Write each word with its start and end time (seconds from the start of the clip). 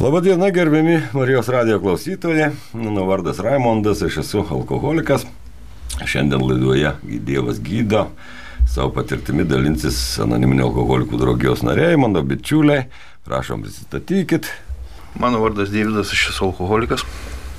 Labadiena, 0.00 0.48
gerbiami 0.50 1.02
Marijos 1.12 1.48
radio 1.48 1.80
klausytojai. 1.80 2.50
Mano 2.72 3.04
vardas 3.04 3.38
Raimondas, 3.38 4.00
aš 4.02 4.16
esu 4.22 4.40
alkoholikas. 4.50 5.26
Šiandien 6.06 6.40
laidoje 6.40 6.92
Dievas 7.02 7.60
gydo. 7.60 8.06
Savo 8.64 8.94
patirtimi 8.96 9.44
dalinsis 9.44 9.98
anoniminio 10.24 10.70
alkoholikų 10.70 11.20
draugijos 11.20 11.60
nariai, 11.68 12.00
mano 12.00 12.22
bičiuliai. 12.24 12.86
Prašom, 13.28 13.60
prisistatykit. 13.66 14.48
Mano 15.20 15.42
vardas 15.44 15.68
Deividas, 15.68 16.14
aš 16.16 16.30
esu 16.32 16.48
alkoholikas. 16.48 17.04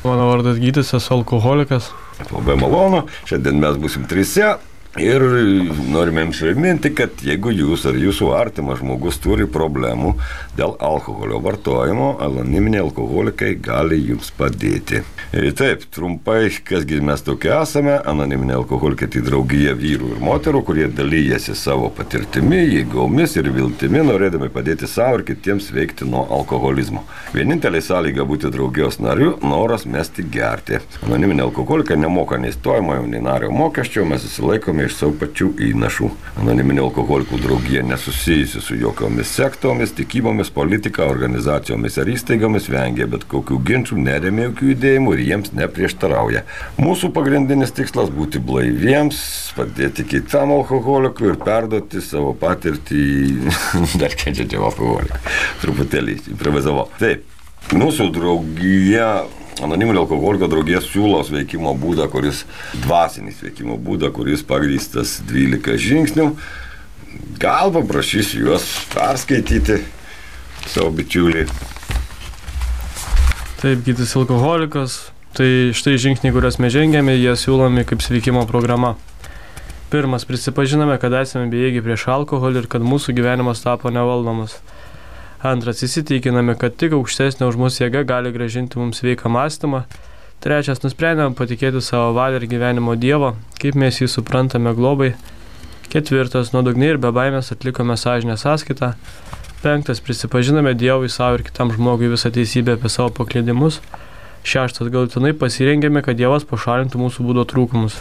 Mano 0.01 0.31
vardas 0.31 0.57
Gytis, 0.57 0.95
esu 0.97 1.13
alkoholikas. 1.19 1.91
Labai 2.33 2.57
malonu. 2.57 3.05
Šiandien 3.29 3.61
mes 3.61 3.77
busim 3.77 4.09
trise. 4.09 4.55
Ir 4.99 5.23
norime 5.87 6.25
jums 6.25 6.41
priminti, 6.43 6.89
kad 6.91 7.21
jeigu 7.23 7.53
jūs 7.55 7.85
ar 7.87 7.95
jūsų 7.95 8.33
artimas 8.35 8.81
žmogus 8.81 9.21
turi 9.23 9.45
problemų 9.47 10.17
dėl 10.57 10.73
alkoholio 10.83 11.37
vartojimo, 11.39 12.17
anoniminiai 12.19 12.81
alkoholikai 12.83 13.53
gali 13.63 14.01
jums 14.09 14.33
padėti. 14.35 14.99
Ir 15.31 15.47
taip, 15.55 15.85
trumpai, 15.95 16.49
kasgi 16.67 16.99
mes 17.07 17.23
tokie 17.23 17.53
esame, 17.55 17.93
anoniminiai 18.03 18.57
alkoholikai 18.57 19.07
tai 19.13 19.21
draugija 19.23 19.77
vyrų 19.79 20.09
ir 20.17 20.19
moterų, 20.27 20.63
kurie 20.67 20.89
dalyjasi 20.91 21.55
savo 21.55 21.87
patirtimi, 21.95 22.59
jėgomis 22.73 23.37
ir 23.39 23.47
viltimi, 23.55 24.03
norėdami 24.09 24.51
padėti 24.51 24.91
savo 24.91 25.21
ir 25.21 25.25
kitiems 25.31 25.71
veikti 25.71 26.09
nuo 26.09 26.25
alkoholizmo. 26.41 27.05
Vienintelė 27.31 27.79
sąlyga 27.79 28.27
būti 28.27 28.51
draugijos 28.51 28.99
nariu- 28.99 29.37
noras 29.53 29.87
mesti 29.87 30.27
gerti. 30.27 30.83
Anoniminiai 31.07 31.47
alkoholikai 31.47 31.95
nemoka 31.95 32.35
nei 32.37 32.51
stojamojo, 32.51 33.07
nei 33.07 33.23
nario 33.23 33.55
mokesčio, 33.55 34.03
mes 34.05 34.27
susilaikome 34.27 34.80
iš 34.87 34.97
savo 34.99 35.15
pačių 35.21 35.49
įnašų. 35.67 36.09
Anoniminė 36.41 36.83
alkoholikų 36.85 37.39
draugija 37.43 37.83
nesusijusi 37.85 38.61
su 38.63 38.77
jokiomis 38.79 39.31
sektomis, 39.37 39.93
tikybomis, 39.97 40.51
politika, 40.53 41.05
organizacijomis 41.11 41.97
ar 42.01 42.11
įstaigomis, 42.13 42.69
vengia 42.71 43.07
bet 43.11 43.25
kokių 43.31 43.59
ginčių, 43.67 43.99
neremia 44.05 44.47
jokių 44.49 44.71
judėjimų 44.71 45.15
ir 45.15 45.23
jiems 45.27 45.53
neprieštarauja. 45.57 46.45
Mūsų 46.81 47.11
pagrindinis 47.15 47.75
tikslas- 47.77 48.13
būti 48.19 48.39
blaiviems, 48.39 49.19
padėti 49.57 50.07
kitam 50.15 50.55
alkoholikui 50.57 51.33
ir 51.33 51.41
perduoti 51.41 52.01
savo 52.01 52.33
patirtį 52.33 53.03
dar 54.01 54.15
kenčiančiam 54.15 54.65
alkoholikui. 54.69 55.21
Truputėlį 55.61 56.17
improvizavau. 56.33 56.89
Taip, 56.99 57.23
mūsų 57.71 58.11
draugija 58.15 59.11
Anoniminio 59.61 60.01
alkoholiko 60.05 60.49
draugės 60.49 60.87
siūlo 60.89 61.21
veikimo 61.29 61.75
būdą, 61.77 62.07
kuris 62.09 62.45
dvasinis 62.83 63.41
veikimo 63.45 63.77
būdą, 63.77 64.09
kuris 64.15 64.41
pagrystas 64.47 65.19
12 65.29 65.77
žingsnių. 65.85 66.27
Gal 67.41 67.73
paprašysiu 67.75 68.47
juos 68.47 68.65
perskaityti 68.93 69.81
savo 70.65 70.89
bičiuliai. 70.95 71.45
Taip, 73.61 73.83
gytis 73.85 74.15
alkoholikas. 74.17 75.11
Tai 75.37 75.47
štai 75.77 75.95
žingsniai, 76.01 76.33
kuriuos 76.35 76.57
mes 76.59 76.73
žengėme, 76.73 77.13
jie 77.15 77.31
siūlomi 77.39 77.85
kaip 77.87 78.01
sveikimo 78.03 78.41
programa. 78.49 78.95
Pirmas, 79.91 80.25
prisipažinome, 80.27 80.97
kad 80.99 81.13
esame 81.19 81.51
bejėgiai 81.51 81.83
prieš 81.85 82.07
alkoholį 82.11 82.63
ir 82.63 82.67
kad 82.71 82.83
mūsų 82.83 83.13
gyvenimas 83.15 83.61
tapo 83.63 83.91
nevaldomas. 83.93 84.57
Antras, 85.41 85.79
įsitikiname, 85.81 86.53
kad 86.53 86.75
tik 86.77 86.93
aukštesnė 86.93 87.47
už 87.49 87.55
mūsų 87.57 87.87
jėga 87.87 88.03
gali 88.05 88.29
gražinti 88.29 88.77
mums 88.77 88.99
sveiką 89.01 89.29
mąstymą. 89.33 89.79
Trečias, 90.41 90.83
nusprendėme 90.83 91.33
patikėti 91.33 91.81
savo 91.81 92.11
valią 92.13 92.37
ir 92.37 92.45
gyvenimo 92.51 92.93
Dievą, 92.93 93.31
kaip 93.57 93.73
mes 93.73 93.97
jį 93.97 94.07
suprantame 94.13 94.75
globai. 94.77 95.15
Ketvirtas, 95.89 96.53
nuodugniai 96.53 96.93
ir 96.93 97.01
be 97.01 97.09
baimės 97.09 97.49
atlikome 97.55 97.97
sąžinę 97.97 98.37
sąskaitą. 98.37 98.93
Penktas, 99.63 100.03
prisipažinome 100.05 100.75
Dievui 100.77 101.09
savo 101.09 101.39
ir 101.39 101.45
kitam 101.49 101.73
žmogui 101.73 102.11
visą 102.13 102.29
teisybę 102.33 102.77
apie 102.77 102.93
savo 102.93 103.09
paklydimus. 103.23 103.81
Šeštas, 104.45 104.93
galutinai 104.93 105.33
pasirengėme, 105.33 106.05
kad 106.05 106.21
Dievas 106.21 106.45
pašalintų 106.49 107.01
mūsų 107.01 107.25
būdo 107.25 107.49
trūkumus. 107.49 107.97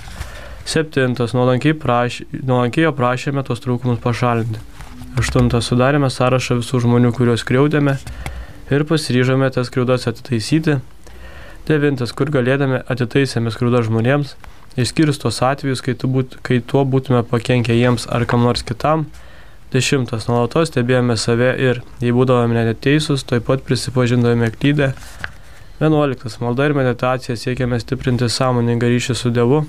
Septintas, 0.69 1.32
nuolankiai, 1.32 1.72
praš... 1.72 2.20
nuolankiai 2.37 2.84
jo 2.84 2.93
prašėme 3.00 3.48
tos 3.48 3.64
trūkumus 3.64 4.04
pašalinti. 4.04 4.69
Aštuntas, 5.19 5.66
sudarėme 5.66 6.06
sąrašą 6.06 6.60
visų 6.60 6.84
žmonių, 6.84 7.10
kuriuos 7.16 7.43
skriaudėme 7.43 7.97
ir 8.71 8.84
pasiryžome 8.87 9.48
tas 9.50 9.66
skriaudas 9.66 10.06
atitaisyti. 10.06 10.76
Devintas, 11.66 12.12
kur 12.15 12.31
galėdami 12.31 12.78
atitaisėme 12.91 13.50
skriaudą 13.50 13.82
žmonėms, 13.88 14.37
išskyrus 14.78 15.19
tos 15.19 15.41
atvejus, 15.43 15.82
kai, 15.82 15.97
būt, 15.99 16.38
kai 16.47 16.60
tuo 16.62 16.84
būtume 16.87 17.25
pakenkę 17.26 17.75
jiems 17.75 18.06
ar 18.06 18.22
kam 18.31 18.47
nors 18.47 18.62
kitam. 18.62 19.09
Dešimtas, 19.75 20.28
nuolatos 20.31 20.70
stebėjome 20.70 21.19
save 21.19 21.50
ir, 21.59 21.82
jei 22.03 22.15
būdavome 22.15 22.62
neteisūs, 22.70 23.26
taip 23.26 23.49
pat 23.50 23.66
prisipažindavome 23.66 24.53
klydę. 24.54 24.93
Vienuoliktas, 25.82 26.38
malda 26.38 26.70
ir 26.70 26.78
meditacija 26.78 27.34
siekiame 27.38 27.82
stiprinti 27.82 28.31
sąmoningą 28.31 28.94
ryšį 28.94 29.19
su 29.19 29.34
Dievu 29.34 29.65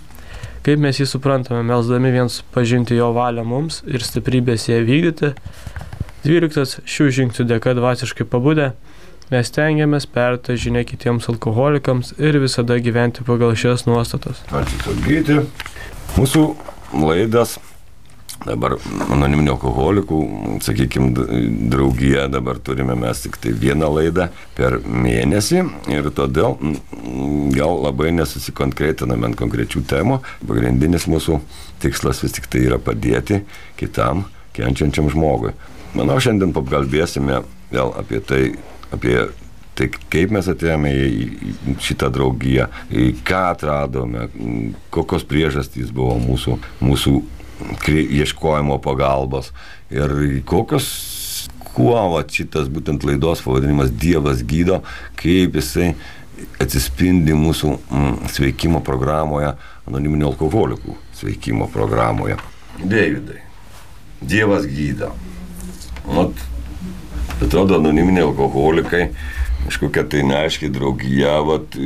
kaip 0.66 0.82
mes 0.82 1.00
jį 1.02 1.08
suprantame, 1.10 1.64
melsdami 1.68 2.12
viens 2.14 2.42
pažinti 2.54 2.98
jo 2.98 3.12
valią 3.16 3.46
mums 3.48 3.82
ir 3.90 4.04
stiprybės 4.06 4.68
ją 4.70 4.82
vykdyti. 4.88 5.34
12. 6.26 6.84
Šių 6.86 7.08
žingsnių 7.18 7.48
dėka 7.50 7.74
dvasiškai 7.78 8.28
pabudę, 8.30 8.72
mes 9.32 9.50
tengiamės 9.56 10.06
perta 10.06 10.54
žinia 10.54 10.84
kitiems 10.86 11.30
alkoholikams 11.34 12.14
ir 12.22 12.38
visada 12.44 12.78
gyventi 12.78 13.26
pagal 13.26 13.56
šias 13.58 13.88
nuostatas. 13.90 14.44
Ačiū, 14.54 14.84
Tolgyti. 14.86 15.40
Mūsų 16.20 16.46
laidas 17.02 17.58
Dabar 18.42 18.74
anoniminio 19.14 19.54
alkoholikų, 19.54 20.20
sakykime, 20.66 21.12
draugija 21.70 22.26
dabar 22.32 22.58
turime 22.58 22.96
mes 22.98 23.22
tik 23.22 23.36
tai 23.42 23.52
vieną 23.54 23.90
laidą 23.94 24.30
per 24.58 24.80
mėnesį 24.82 25.62
ir 25.94 26.10
todėl 26.18 26.58
gal 27.54 27.84
labai 27.84 28.10
nesusikonkretiname 28.18 29.30
ant 29.30 29.38
konkrečių 29.38 29.84
temų. 29.92 30.22
Pagrindinis 30.50 31.06
mūsų 31.12 31.38
tikslas 31.84 32.24
vis 32.26 32.34
tik 32.40 32.50
tai 32.50 32.64
yra 32.66 32.80
padėti 32.82 33.44
kitam 33.78 34.26
kenčiančiam 34.58 35.12
žmogui. 35.14 35.54
Manau, 35.94 36.18
šiandien 36.24 36.56
pakalbėsime 36.56 37.44
vėl 37.72 37.94
apie 38.00 38.24
tai, 38.26 38.42
apie 38.96 39.20
tai 39.78 39.88
kaip 40.12 40.34
mes 40.34 40.50
atėjome 40.50 40.92
į 40.92 41.78
šitą 41.84 42.10
draugiją, 42.14 42.68
ką 43.28 43.44
atradome, 43.54 44.26
kokios 44.94 45.24
priežastys 45.30 45.94
buvo 45.96 46.18
mūsų, 46.22 46.58
mūsų 46.84 47.16
ieškojimo 47.88 48.78
pagalbos. 48.84 49.52
Ir 49.92 50.14
kokios, 50.48 50.88
kuo 51.74 51.98
va, 52.16 52.24
šitas 52.28 52.70
būtent 52.72 53.06
laidos 53.08 53.44
pavadinimas 53.46 53.92
Dievas 53.92 54.44
gydo, 54.48 54.82
kaip 55.20 55.58
jisai 55.60 55.94
atsispindi 56.62 57.36
mūsų 57.38 57.74
mm, 57.78 58.32
sveikimo 58.34 58.82
programoje, 58.86 59.54
anoniminio 59.90 60.32
alkoholikų 60.32 60.96
sveikimo 61.20 61.68
programoje. 61.72 62.38
Davidai, 62.82 63.42
Dievas 64.22 64.66
gydo. 64.70 65.12
Mat, 66.10 66.34
atrodo, 67.42 67.78
anoniminiai 67.78 68.26
alkoholikai, 68.26 69.08
kažkokia 69.68 70.06
tai 70.10 70.26
neaiškiai 70.26 70.74
draugija, 70.74 71.38
vat, 71.46 71.78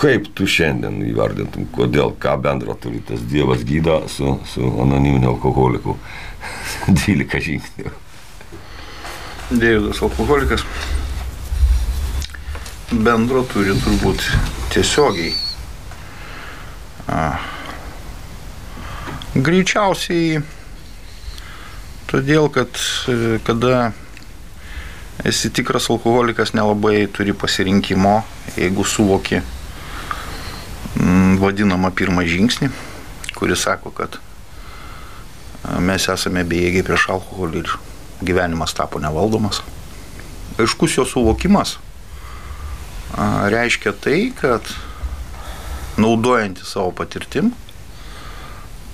kaip 0.00 0.28
tu 0.36 0.46
šiandien 0.50 0.98
įvardintum, 1.08 1.68
kodėl, 1.72 2.12
ką 2.20 2.36
bendro 2.42 2.74
turi 2.80 3.00
tas 3.06 3.22
Dievas 3.30 3.64
gydo 3.66 4.02
su, 4.12 4.36
su 4.50 4.66
anoniminiu 4.82 5.32
alkoholiku? 5.34 5.96
12 7.06 7.40
žingsnių. 7.48 7.92
Dievidas 9.50 10.02
alkoholikas 10.02 10.64
bendro 12.90 13.42
turi 13.50 13.74
turbūt 13.82 14.22
tiesiogiai. 14.74 15.32
A, 17.10 17.38
greičiausiai 19.34 20.40
todėl, 22.10 22.50
kad 22.54 22.78
kada 23.46 23.90
esi 25.26 25.50
tikras 25.54 25.88
alkoholikas, 25.90 26.54
nelabai 26.54 27.06
turi 27.10 27.34
pasirinkimo, 27.34 28.20
jeigu 28.58 28.86
suvoki 28.86 29.42
vadinamą 31.40 31.90
pirmą 31.94 32.24
žingsnį, 32.28 32.70
kuris 33.36 33.64
sako, 33.66 33.92
kad 33.96 34.18
mes 35.82 36.06
esame 36.12 36.44
bejėgiai 36.46 36.84
prieš 36.86 37.08
alkoholį 37.16 37.64
ir 37.64 37.74
gyvenimas 38.26 38.74
tapo 38.76 39.00
nevaldomas. 39.02 39.62
Aiškus 40.56 40.96
jo 40.96 41.04
suvokimas 41.08 41.76
reiškia 43.50 43.92
tai, 43.92 44.32
kad 44.36 44.62
naudojant 45.96 46.60
savo 46.64 46.92
patirtim, 46.96 47.52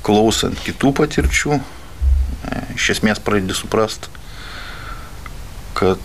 klausant 0.06 0.58
kitų 0.62 0.93
patirčių, 0.98 1.58
e, 1.58 2.60
iš 2.76 2.90
esmės 2.96 3.22
pradedi 3.22 3.55
suprast, 3.55 4.08
kad 5.78 5.98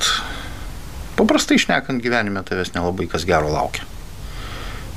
paprastai 1.18 1.58
išnekant 1.58 2.02
gyvenime 2.02 2.44
tavęs 2.46 2.74
nelabai 2.76 3.10
kas 3.10 3.26
gero 3.30 3.50
laukia. 3.54 3.86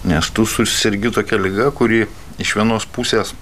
Nes 0.04 0.30
tu 0.32 0.46
susirgi 0.48 1.10
tokia 1.12 1.36
lyga, 1.36 1.68
kuri 1.76 2.06
iš 2.40 2.54
vienos 2.56 2.86
pusės 2.88 3.34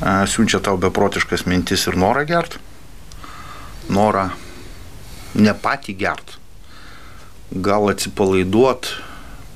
a, 0.00 0.24
siunčia 0.24 0.62
tau 0.64 0.78
beprotiškas 0.80 1.44
mintis 1.50 1.84
ir 1.90 1.98
norą 2.00 2.24
gert, 2.28 2.56
norą 3.92 4.30
ne 5.36 5.52
patį 5.52 5.96
gert, 6.00 6.38
gal 7.52 7.90
atsipalaiduot, 7.92 8.88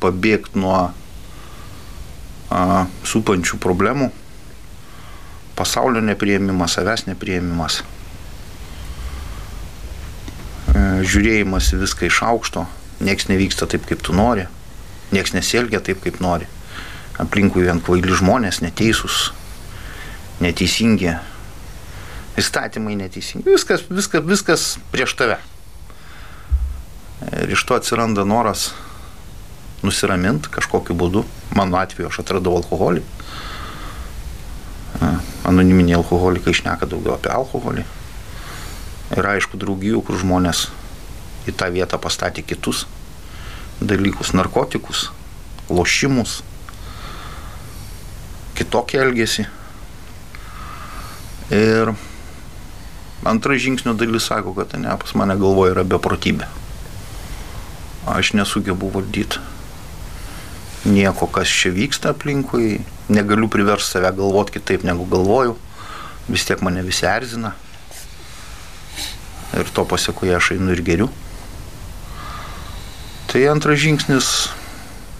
pabėgti 0.04 0.60
nuo 0.60 0.76
a, 2.52 2.84
supančių 3.08 3.56
problemų, 3.62 4.10
pasaulio 5.56 6.04
neprieimimas, 6.04 6.76
savęs 6.76 7.06
neprieimimas, 7.06 7.82
e, 10.72 10.84
žiūrėjimas 11.06 11.72
viską 11.80 12.08
iš 12.08 12.22
aukšto, 12.26 12.64
nieks 13.02 13.28
nevyksta 13.30 13.68
taip, 13.70 13.86
kaip 13.88 14.02
tu 14.04 14.14
nori, 14.16 14.46
nieks 15.12 15.34
nesielgia 15.36 15.82
taip, 15.84 16.02
kaip 16.04 16.20
nori, 16.22 16.48
aplinkui 17.22 17.66
vien 17.66 17.82
kvaili 17.84 18.16
žmonės, 18.18 18.62
neteisūs, 18.64 19.30
neteisingi, 20.42 21.12
įstatymai 22.40 22.96
neteisingi, 23.00 23.46
viskas, 23.50 23.84
viskas, 23.90 24.24
viskas 24.26 24.68
prieš 24.94 25.16
tave. 25.18 25.38
Ir 27.42 27.52
iš 27.54 27.62
to 27.68 27.76
atsiranda 27.78 28.24
noras 28.26 28.72
nusiraminti 29.82 30.50
kažkokiu 30.50 30.96
būdu. 30.98 31.24
Mano 31.54 31.78
atveju 31.78 32.08
aš 32.08 32.22
atradau 32.22 32.56
alkoholį. 32.58 33.02
Anoniminiai 35.46 35.98
alkoholikai 35.98 36.54
išneka 36.54 36.88
daugiau 36.90 37.16
apie 37.16 37.30
alkoholį. 37.34 37.84
Ir 39.12 39.28
aišku, 39.34 39.58
draugijų, 39.60 40.00
kur 40.06 40.18
žmonės 40.18 40.68
į 41.48 41.54
tą 41.58 41.70
vietą 41.74 41.98
pastatė 41.98 42.44
kitus 42.46 42.86
dalykus- 43.80 44.32
narkotikus, 44.38 45.10
lošimus, 45.70 46.42
kitokį 48.54 48.98
elgesį. 49.04 49.46
Ir 51.52 51.94
antras 53.24 53.60
žingsnio 53.62 53.94
dalis 53.98 54.26
sako, 54.30 54.54
kad 54.54 54.78
ne, 54.78 54.96
pas 54.96 55.14
mane 55.14 55.36
galvoje 55.36 55.74
yra 55.74 55.84
beprotybė. 55.84 56.46
Aš 58.06 58.32
nesugebu 58.34 58.90
valdyti 58.90 59.38
nieko, 60.84 61.28
kas 61.30 61.46
čia 61.46 61.70
vyksta 61.70 62.10
aplinkui, 62.10 62.80
negaliu 63.08 63.48
priversti 63.48 63.94
save 63.94 64.10
galvoti 64.16 64.58
kitaip 64.58 64.82
negu 64.82 65.06
galvoju, 65.06 65.56
vis 66.28 66.46
tiek 66.48 66.62
mane 66.62 66.82
visi 66.82 67.06
erzina. 67.06 67.54
Ir 69.52 69.68
to 69.74 69.84
pasiekoje 69.84 70.34
aš 70.36 70.54
einu 70.56 70.72
ir 70.72 70.82
geriu. 70.82 71.10
Tai 73.32 73.46
antras 73.48 73.78
žingsnis 73.80 74.26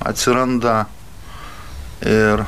atsiranda 0.04 0.82
ir 2.04 2.42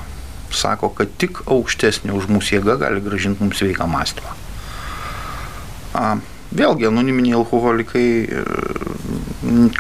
sako, 0.53 0.91
kad 0.93 1.15
tik 1.17 1.41
aukštesnė 1.49 2.13
už 2.13 2.27
mūsų 2.29 2.59
jėga 2.59 2.75
gali 2.83 3.01
gražinti 3.01 3.41
mums 3.41 3.63
sveiką 3.63 3.87
mąstymą. 3.89 4.35
A, 5.97 6.11
vėlgi, 6.53 6.89
anoniminiai 6.91 7.39
alkoholikai, 7.39 8.05
e, 8.29 8.45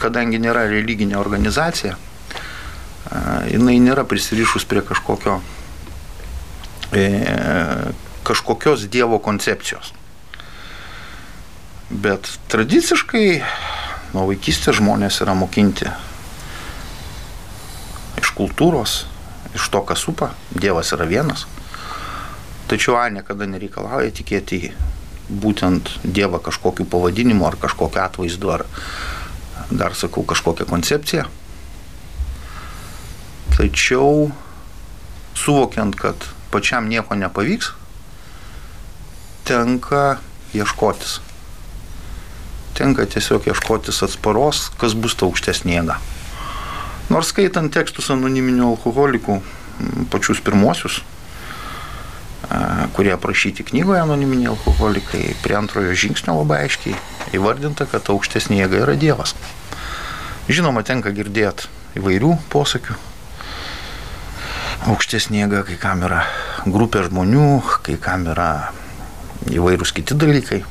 kadangi 0.00 0.40
nėra 0.40 0.64
religinė 0.72 1.18
organizacija, 1.20 1.98
a, 1.98 3.42
jinai 3.52 3.76
nėra 3.84 4.06
prisirišus 4.08 4.64
prie 4.70 4.80
kažkokio, 4.88 5.36
e, 6.96 7.04
kažkokios 8.24 8.88
Dievo 8.88 9.20
koncepcijos. 9.20 9.92
Bet 11.90 12.32
tradiciškai 12.48 13.28
nuo 14.14 14.28
vaikystės 14.30 14.78
žmonės 14.78 15.20
yra 15.24 15.34
mokinti 15.34 15.90
iš 18.22 18.30
kultūros, 18.38 19.04
iš 19.54 19.68
to, 19.74 19.82
kas 19.86 20.06
supa, 20.06 20.30
Dievas 20.54 20.92
yra 20.94 21.06
vienas. 21.10 21.48
Tačiau 22.70 22.96
A 22.96 23.08
niekada 23.12 23.46
nereikalauja 23.50 24.14
tikėti 24.14 24.60
į 24.68 24.70
būtent 25.28 25.90
Dievą 26.04 26.40
kažkokiu 26.42 26.86
pavadinimu 26.88 27.46
ar 27.48 27.58
kažkokiu 27.60 28.00
atvaizdu 28.04 28.54
ar 28.54 28.64
dar 29.70 29.96
sakau 29.98 30.24
kažkokią 30.24 30.66
koncepciją. 30.68 31.26
Tačiau 33.54 34.30
suvokiant, 35.34 35.94
kad 35.98 36.26
pačiam 36.50 36.88
nieko 36.88 37.18
nepavyks, 37.18 37.72
tenka 39.44 40.18
ieškotis. 40.54 41.20
Tenka 42.74 43.06
tiesiog 43.06 43.46
ieškotis 43.46 44.02
atsparos, 44.02 44.68
kas 44.80 44.96
bus 44.98 45.14
ta 45.14 45.28
aukštesnė 45.28 45.76
jėga. 45.76 45.98
Nors 47.12 47.30
skaitant 47.30 47.70
tekstus 47.70 48.08
anoniminių 48.10 48.72
alkoholikų, 48.72 49.38
pačius 50.10 50.40
pirmosius, 50.42 51.02
kurie 52.96 53.12
aprašyti 53.14 53.66
knygoje 53.70 54.00
anoniminiai 54.02 54.50
alkoholikai, 54.52 55.22
prie 55.44 55.56
antrojo 55.58 55.94
žingsnio 55.94 56.36
labai 56.40 56.64
aiškiai 56.64 56.96
įvardinta, 57.36 57.86
kad 57.90 58.10
aukštesnė 58.10 58.62
jėga 58.62 58.82
yra 58.84 58.98
Dievas. 58.98 59.34
Žinoma, 60.50 60.82
tenka 60.84 61.14
girdėti 61.14 61.70
įvairių 62.00 62.34
posakių. 62.52 62.98
Aukštesnė 64.90 65.44
jėga, 65.44 65.62
kai 65.70 65.78
kam 65.80 66.02
yra 66.04 66.24
grupė 66.66 67.06
žmonių, 67.06 67.48
kai 67.86 67.96
kam 68.00 68.26
yra 68.34 68.50
įvairūs 69.52 69.94
kiti 69.96 70.16
dalykai. 70.18 70.64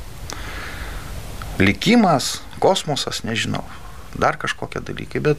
Likimas, 1.58 2.40
kosmosas, 2.58 3.22
nežinau, 3.22 3.62
dar 4.18 4.38
kažkokie 4.40 4.82
dalykai, 4.82 5.22
bet 5.22 5.38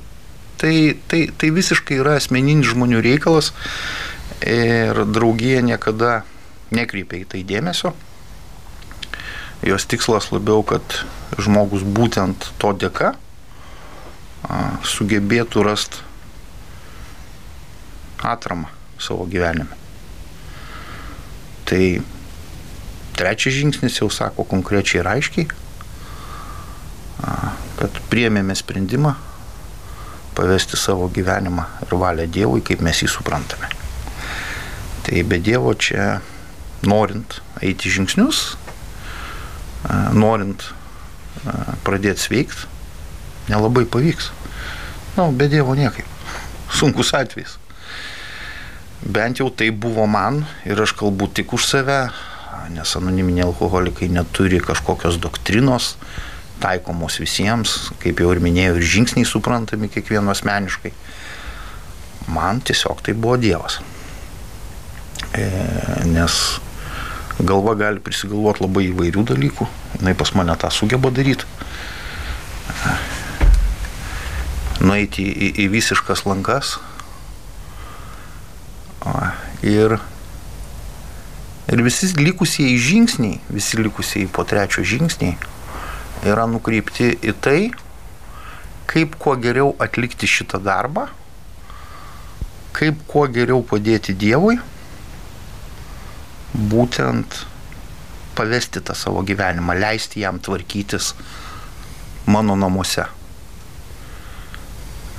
tai, 0.57 0.95
tai, 1.11 1.27
tai 1.35 1.51
visiškai 1.51 1.99
yra 1.99 2.15
asmeninis 2.19 2.71
žmonių 2.71 3.01
reikalas 3.03 3.51
ir 4.45 5.03
draugija 5.11 5.63
niekada 5.65 6.23
nekreipia 6.75 7.23
į 7.23 7.27
tai 7.33 7.43
dėmesio. 7.47 7.93
Jos 9.65 9.87
tikslas 9.89 10.31
labiau, 10.31 10.63
kad 10.67 10.83
žmogus 11.41 11.83
būtent 11.83 12.51
to 12.61 12.71
dėka 12.77 13.15
sugebėtų 14.85 15.63
rasti 15.65 16.03
atramą 18.25 18.69
savo 19.01 19.25
gyvenime. 19.29 19.73
Tai 21.65 21.81
trečias 23.17 23.55
žingsnis 23.57 23.99
jau 23.99 24.09
sako 24.13 24.45
konkrečiai 24.47 25.01
ir 25.01 25.09
aiškiai, 25.09 25.47
kad 27.79 28.01
priemėme 28.11 28.55
sprendimą 28.55 29.15
pavesti 30.35 30.77
savo 30.77 31.07
gyvenimą 31.09 31.63
ir 31.85 31.95
valią 31.99 32.27
Dievui, 32.27 32.63
kaip 32.65 32.83
mes 32.83 32.99
jį 33.03 33.09
suprantame. 33.11 33.69
Tai 35.05 35.21
be 35.29 35.39
Dievo 35.39 35.71
čia 35.79 36.19
norint 36.85 37.39
eiti 37.63 37.91
žingsnius, 37.93 38.57
norint 40.17 40.65
pradėti 41.85 42.25
sveikti, 42.25 42.67
nelabai 43.51 43.85
pavyks. 43.87 44.31
Na, 45.15 45.23
nu, 45.23 45.31
be 45.31 45.47
Dievo 45.47 45.75
niekaip. 45.77 46.07
Sunkus 46.75 47.13
atvejis. 47.15 47.55
Bent 49.05 49.39
jau 49.39 49.51
tai 49.53 49.69
buvo 49.71 50.07
man 50.09 50.41
ir 50.65 50.81
aš 50.81 50.95
kalbu 50.97 51.29
tik 51.31 51.53
už 51.55 51.67
save, 51.69 51.99
nes 52.73 52.95
anoniminiai 52.97 53.45
alkoholikai 53.45 54.09
neturi 54.09 54.59
kažkokios 54.63 55.19
doktrinos, 55.21 55.93
taikomos 56.61 57.19
visiems, 57.19 57.75
kaip 58.01 58.21
jau 58.23 58.31
ir 58.33 58.41
minėjau, 58.43 58.77
ir 58.79 58.87
žingsniai 58.95 59.27
suprantami 59.27 59.89
kiekvieno 59.91 60.31
asmeniškai. 60.33 60.93
Man 62.31 62.61
tiesiog 62.65 63.03
tai 63.05 63.13
buvo 63.13 63.37
Dievas. 63.41 63.79
E, 65.35 65.45
nes 66.09 66.39
galva 67.39 67.75
gali 67.77 67.99
prisigalvoti 67.99 68.63
labai 68.63 68.87
įvairių 68.89 69.25
dalykų, 69.33 69.67
jinai 69.99 70.15
pas 70.17 70.31
mane 70.37 70.55
tą 70.59 70.71
sugeba 70.71 71.11
daryti. 71.13 71.47
Nueiti 74.85 75.25
į, 75.25 75.51
į, 75.65 75.69
visiškas 75.73 76.25
lankas. 76.27 76.77
Ir, 79.65 79.95
ir 81.71 81.81
visi 81.85 82.09
likusieji 82.17 82.77
žingsniai, 82.81 83.39
visi 83.53 83.79
likusieji 83.81 84.29
po 84.33 84.45
trečio 84.47 84.85
žingsniai 84.85 85.37
yra 86.23 86.45
nukreipti 86.47 87.11
į 87.19 87.33
tai, 87.43 87.59
kaip 88.89 89.17
kuo 89.19 89.35
geriau 89.41 89.73
atlikti 89.81 90.29
šitą 90.29 90.61
darbą, 90.63 91.09
kaip 92.75 93.01
kuo 93.09 93.25
geriau 93.31 93.63
padėti 93.65 94.15
Dievui, 94.15 94.57
būtent 96.55 97.41
pavesti 98.35 98.83
tą 98.83 98.95
savo 98.95 99.23
gyvenimą, 99.27 99.75
leisti 99.79 100.23
jam 100.23 100.39
tvarkytis 100.39 101.13
mano 102.27 102.55
namuose. 102.59 103.05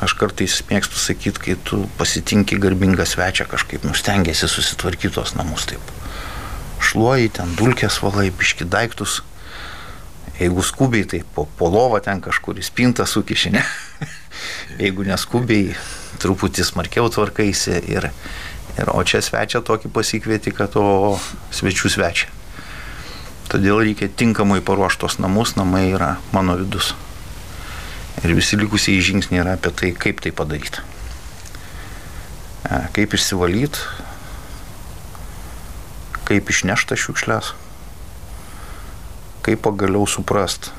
Aš 0.05 0.13
kartais 0.21 0.59
mėgstu 0.69 1.01
sakyti, 1.01 1.41
kai 1.41 1.55
tu 1.65 1.87
pasitinki 1.97 2.59
garbingą 2.61 3.07
svečią, 3.09 3.47
kažkaip 3.49 3.87
nustengiasi 3.89 4.49
susitvarkyti 4.53 5.15
tos 5.15 5.33
namus 5.39 5.65
taip. 5.71 5.81
Šluoji, 6.85 7.31
ten 7.39 7.55
dulkės 7.57 8.03
valai, 8.05 8.29
piški 8.29 8.69
daiktus, 8.69 9.23
Jeigu 10.37 10.63
skubiai, 10.63 11.07
tai 11.09 11.23
po, 11.35 11.47
po 11.59 11.71
lovą 11.73 12.03
ten 12.05 12.21
kažkur 12.21 12.59
į 12.61 12.65
spintą 12.67 13.07
sukišinė. 13.09 13.63
Jeigu 14.83 15.07
neskubiai, 15.09 15.73
truputį 16.21 16.67
smarkiau 16.69 17.09
tvarkaisi. 17.13 17.79
Ir, 17.89 18.11
ir, 18.77 18.93
o 18.93 19.01
čia 19.09 19.23
svečia 19.25 19.63
tokį 19.65 19.93
pasikvieti, 19.95 20.53
kad 20.53 20.77
o 20.77 21.17
svečių 21.57 21.93
svečia. 21.97 22.29
Todėl 23.47 23.81
reikia 23.81 24.11
tinkamai 24.11 24.59
paruoštos 24.61 25.21
namus, 25.23 25.55
namai 25.57 25.87
yra 25.95 26.17
mano 26.35 26.59
vidus. 26.59 26.93
Ir 28.25 28.35
visi 28.37 28.59
likusiai 28.61 29.01
žingsniai 29.05 29.45
yra 29.45 29.57
apie 29.57 29.73
tai, 29.73 29.93
kaip 29.97 30.21
tai 30.25 30.33
padaryti. 30.37 30.83
E, 32.67 32.81
kaip 32.97 33.15
išsivalyti, 33.15 33.85
kaip 36.27 36.51
išnešta 36.51 36.99
šiukšlės, 36.99 37.53
kaip 39.47 39.63
pagaliau 39.63 40.03
suprast, 40.11 40.73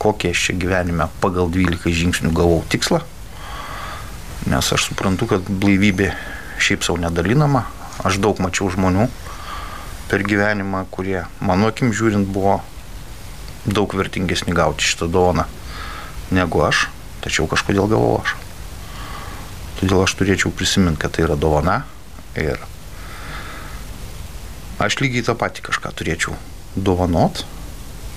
kokie 0.00 0.32
aš 0.32 0.48
čia 0.48 0.54
gyvenime 0.56 1.10
pagal 1.20 1.50
12 1.52 1.92
žingsnių 1.92 2.32
gavau 2.32 2.62
tikslą. 2.72 3.02
Nes 4.48 4.72
aš 4.72 4.88
suprantu, 4.88 5.28
kad 5.28 5.44
blaivybė 5.44 6.14
šiaip 6.56 6.86
savo 6.86 6.96
nedalinama. 7.02 7.66
Aš 8.08 8.16
daug 8.24 8.40
mačiau 8.40 8.70
žmonių 8.72 9.10
per 10.08 10.24
gyvenimą, 10.24 10.86
kurie 10.88 11.26
mano 11.44 11.68
akim 11.68 11.92
žiūrint 11.92 12.24
buvo 12.32 12.62
daug 13.68 13.92
vertingesni 13.92 14.56
gauti 14.56 14.88
šitą 14.88 15.10
dovaną 15.12 15.44
negu 16.32 16.64
aš, 16.64 16.86
tačiau 17.20 17.44
kažkodėl 17.50 17.90
gavau 17.90 18.16
aš. 18.22 18.36
Todėl 19.76 20.06
aš 20.06 20.16
turėčiau 20.16 20.56
prisiminti, 20.56 21.02
kad 21.04 21.12
tai 21.12 21.28
yra 21.28 21.36
dovana 21.36 21.82
ir 22.32 22.64
aš 24.80 25.02
lygiai 25.04 25.26
tą 25.26 25.36
patį 25.36 25.68
kažką 25.68 25.92
turėčiau 26.00 26.36
dovanot 26.76 27.44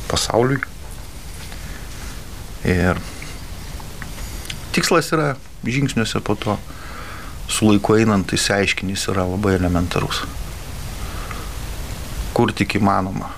pasauliui. 0.09 0.61
Ir 2.67 2.99
tikslas 4.75 5.11
yra 5.15 5.33
žingsniuose 5.65 6.21
po 6.23 6.35
to, 6.35 6.57
su 7.49 7.69
laiku 7.69 7.97
einant 7.97 8.31
įsiaiškinys 8.35 9.07
yra 9.13 9.25
labai 9.27 9.55
elementarus. 9.57 10.23
Kur 12.35 12.53
tik 12.55 12.77
įmanoma, 12.79 13.31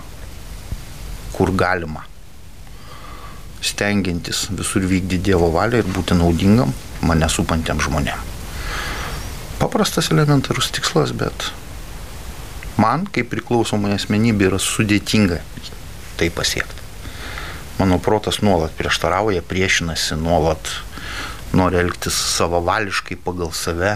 kur 1.35 1.53
galima 1.57 2.05
stengiantis 3.61 4.47
visur 4.57 4.85
vykdyti 4.89 5.21
Dievo 5.29 5.51
valią 5.53 5.83
ir 5.83 5.89
būti 5.93 6.17
naudingam 6.17 6.73
mane 7.05 7.29
supantiem 7.29 7.81
žmonėm. 7.81 8.29
Paprastas 9.61 10.09
elementarus 10.13 10.71
tikslas, 10.73 11.13
bet 11.13 11.51
man, 12.81 13.07
kaip 13.13 13.29
priklausomai 13.31 13.93
asmenybė, 13.95 14.49
yra 14.51 14.59
sudėtinga 14.61 15.41
tai 16.19 16.29
pasiekti. 16.33 16.79
Mano 17.79 17.97
protas 18.03 18.41
nuolat 18.45 18.73
prieštarauja, 18.77 19.41
priešinasi, 19.47 20.17
nuolat 20.21 20.73
nori 21.57 21.79
elgtis 21.81 22.17
savavališkai 22.37 23.17
pagal 23.25 23.51
save. 23.57 23.95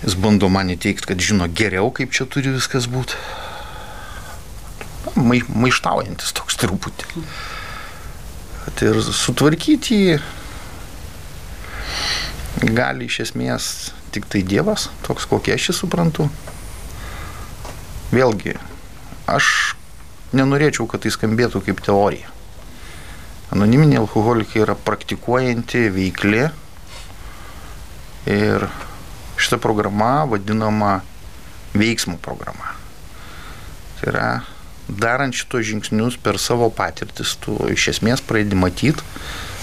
Jis 0.00 0.16
bando 0.20 0.48
man 0.52 0.72
įteikti, 0.72 1.10
kad 1.12 1.20
žino 1.20 1.48
geriau, 1.48 1.90
kaip 1.92 2.12
čia 2.16 2.26
turi 2.28 2.52
viskas 2.54 2.88
būti. 2.90 3.16
Mai, 5.16 5.40
maištaujantis 5.48 6.34
toks 6.36 6.60
truputį. 6.60 7.24
Tai 8.76 8.90
ir 8.92 9.00
sutvarkyti 9.02 9.96
jį 10.04 10.20
gali 12.76 13.08
iš 13.08 13.20
esmės 13.24 13.64
tik 14.14 14.28
tai 14.30 14.42
Dievas, 14.46 14.88
toks 15.06 15.26
kokie 15.30 15.54
aš 15.56 15.70
jį 15.70 15.76
suprantu. 15.82 16.28
Vėlgi, 18.10 18.56
aš 19.30 19.76
nenorėčiau, 20.34 20.88
kad 20.90 21.04
tai 21.04 21.12
skambėtų 21.14 21.62
kaip 21.66 21.82
teorija. 21.86 22.30
Anoniminiai 23.54 24.00
alkoholikai 24.00 24.64
yra 24.64 24.74
praktikuojanti, 24.78 25.88
veikli 25.94 26.44
ir 28.30 28.66
šita 29.40 29.58
programa 29.62 30.24
vadinama 30.30 31.00
veiksmų 31.74 32.18
programa. 32.22 32.74
Tai 33.98 34.10
yra 34.10 34.26
darant 34.90 35.36
šitos 35.36 35.68
žingsnius 35.68 36.18
per 36.18 36.38
savo 36.42 36.70
patirtis, 36.74 37.36
tu 37.42 37.54
iš 37.70 37.92
esmės 37.94 38.22
pradedi 38.26 38.58
matyti 38.58 39.06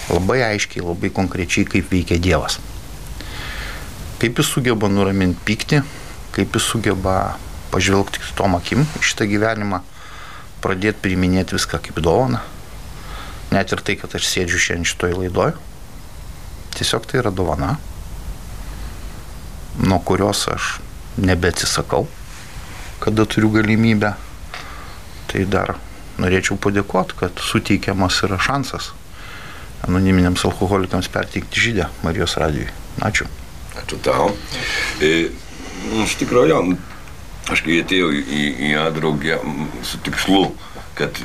labai 0.07 0.39
aiškiai, 0.53 0.85
labai 0.87 1.11
konkrečiai, 1.11 1.67
kaip 1.67 1.91
veikia 1.91 2.19
Dievas. 2.21 2.61
Kaip 4.21 4.39
jis 4.39 4.51
sugeba 4.55 4.87
nuraminti 4.87 5.43
pyktį, 5.45 5.81
kaip 6.35 6.55
jis 6.55 6.71
sugeba 6.71 7.17
pažvelgti 7.71 8.21
tom 8.38 8.57
akim 8.57 8.86
šitą 9.01 9.27
gyvenimą, 9.29 9.81
pradėti 10.63 11.03
priiminėti 11.03 11.57
viską 11.57 11.81
kaip 11.86 12.01
dovaną. 12.03 12.43
Net 13.51 13.71
ir 13.71 13.81
tai, 13.86 13.95
kad 14.00 14.15
aš 14.17 14.27
sėdžiu 14.27 14.59
šiandien 14.59 14.89
šitoj 14.89 15.17
laidoj, 15.21 15.55
tiesiog 16.75 17.07
tai 17.07 17.21
yra 17.21 17.31
dovana, 17.31 17.77
nuo 19.79 20.00
kurios 20.03 20.47
aš 20.51 20.77
nebeatsisakau, 21.17 22.07
kada 23.03 23.25
turiu 23.29 23.53
galimybę 23.55 24.15
Tai 25.27 25.43
dar 25.51 25.75
norėčiau 26.21 26.55
padėkoti, 26.62 27.17
kad 27.19 27.41
suteikiamas 27.43 28.21
yra 28.25 28.39
šansas 28.41 28.93
anoniminiams 29.86 30.41
alkoholikams 30.47 31.09
perteikti 31.13 31.62
žydę 31.67 31.89
Marijos 32.01 32.38
radijui. 32.41 32.69
Ačiū. 33.05 33.27
Ačiū 33.77 34.00
tau. 34.01 34.31
E, 35.03 35.29
iš 36.01 36.15
tikrųjų, 36.24 36.62
aš 37.53 37.63
kai 37.65 37.81
atėjau 37.83 38.11
į, 38.13 38.43
į 38.67 38.71
ją 38.73 38.85
draugę 38.95 39.39
su 39.87 39.99
tikslu, 40.05 40.43
kad 40.97 41.21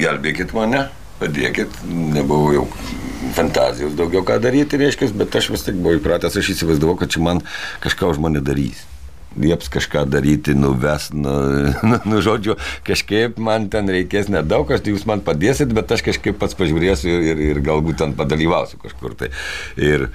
gelbėkit 0.00 0.54
mane, 0.56 0.86
padėkit, 1.20 1.82
nebuvau 1.88 2.54
jau 2.54 2.68
fantazijos 3.36 3.96
daugiau 3.98 4.24
ką 4.26 4.38
daryti, 4.42 4.80
reiškia, 4.80 5.10
bet 5.20 5.36
aš 5.36 5.50
vis 5.54 5.66
tik 5.66 5.76
buvau 5.80 5.98
įpratęs, 5.98 6.38
aš 6.40 6.54
įsivaizdavau, 6.54 6.96
kad 7.00 7.12
čia 7.12 7.24
man 7.24 7.44
kažką 7.84 8.14
už 8.14 8.22
mane 8.22 8.42
darys 8.44 8.86
lieps 9.38 9.68
kažką 9.70 10.04
daryti, 10.10 10.54
nuves, 10.58 11.10
nu, 11.14 11.34
nu, 11.88 11.98
nu, 12.04 12.20
žodžiu, 12.24 12.56
kažkaip 12.86 13.38
man 13.38 13.68
ten 13.70 13.90
reikės 13.90 14.30
nedaug, 14.32 14.70
aš 14.70 14.82
tai 14.84 14.94
jūs 14.94 15.06
man 15.06 15.22
padėsit, 15.26 15.70
bet 15.76 15.92
aš 15.94 16.02
kažkaip 16.08 16.38
pats 16.40 16.58
pažiūrėsiu 16.58 17.10
ir, 17.12 17.28
ir, 17.30 17.44
ir 17.52 17.62
galbūt 17.64 18.00
ten 18.02 18.16
padalyvausiu 18.18 18.80
kažkur. 18.82 19.14
Tai. 19.20 19.30
Ir, 19.78 20.08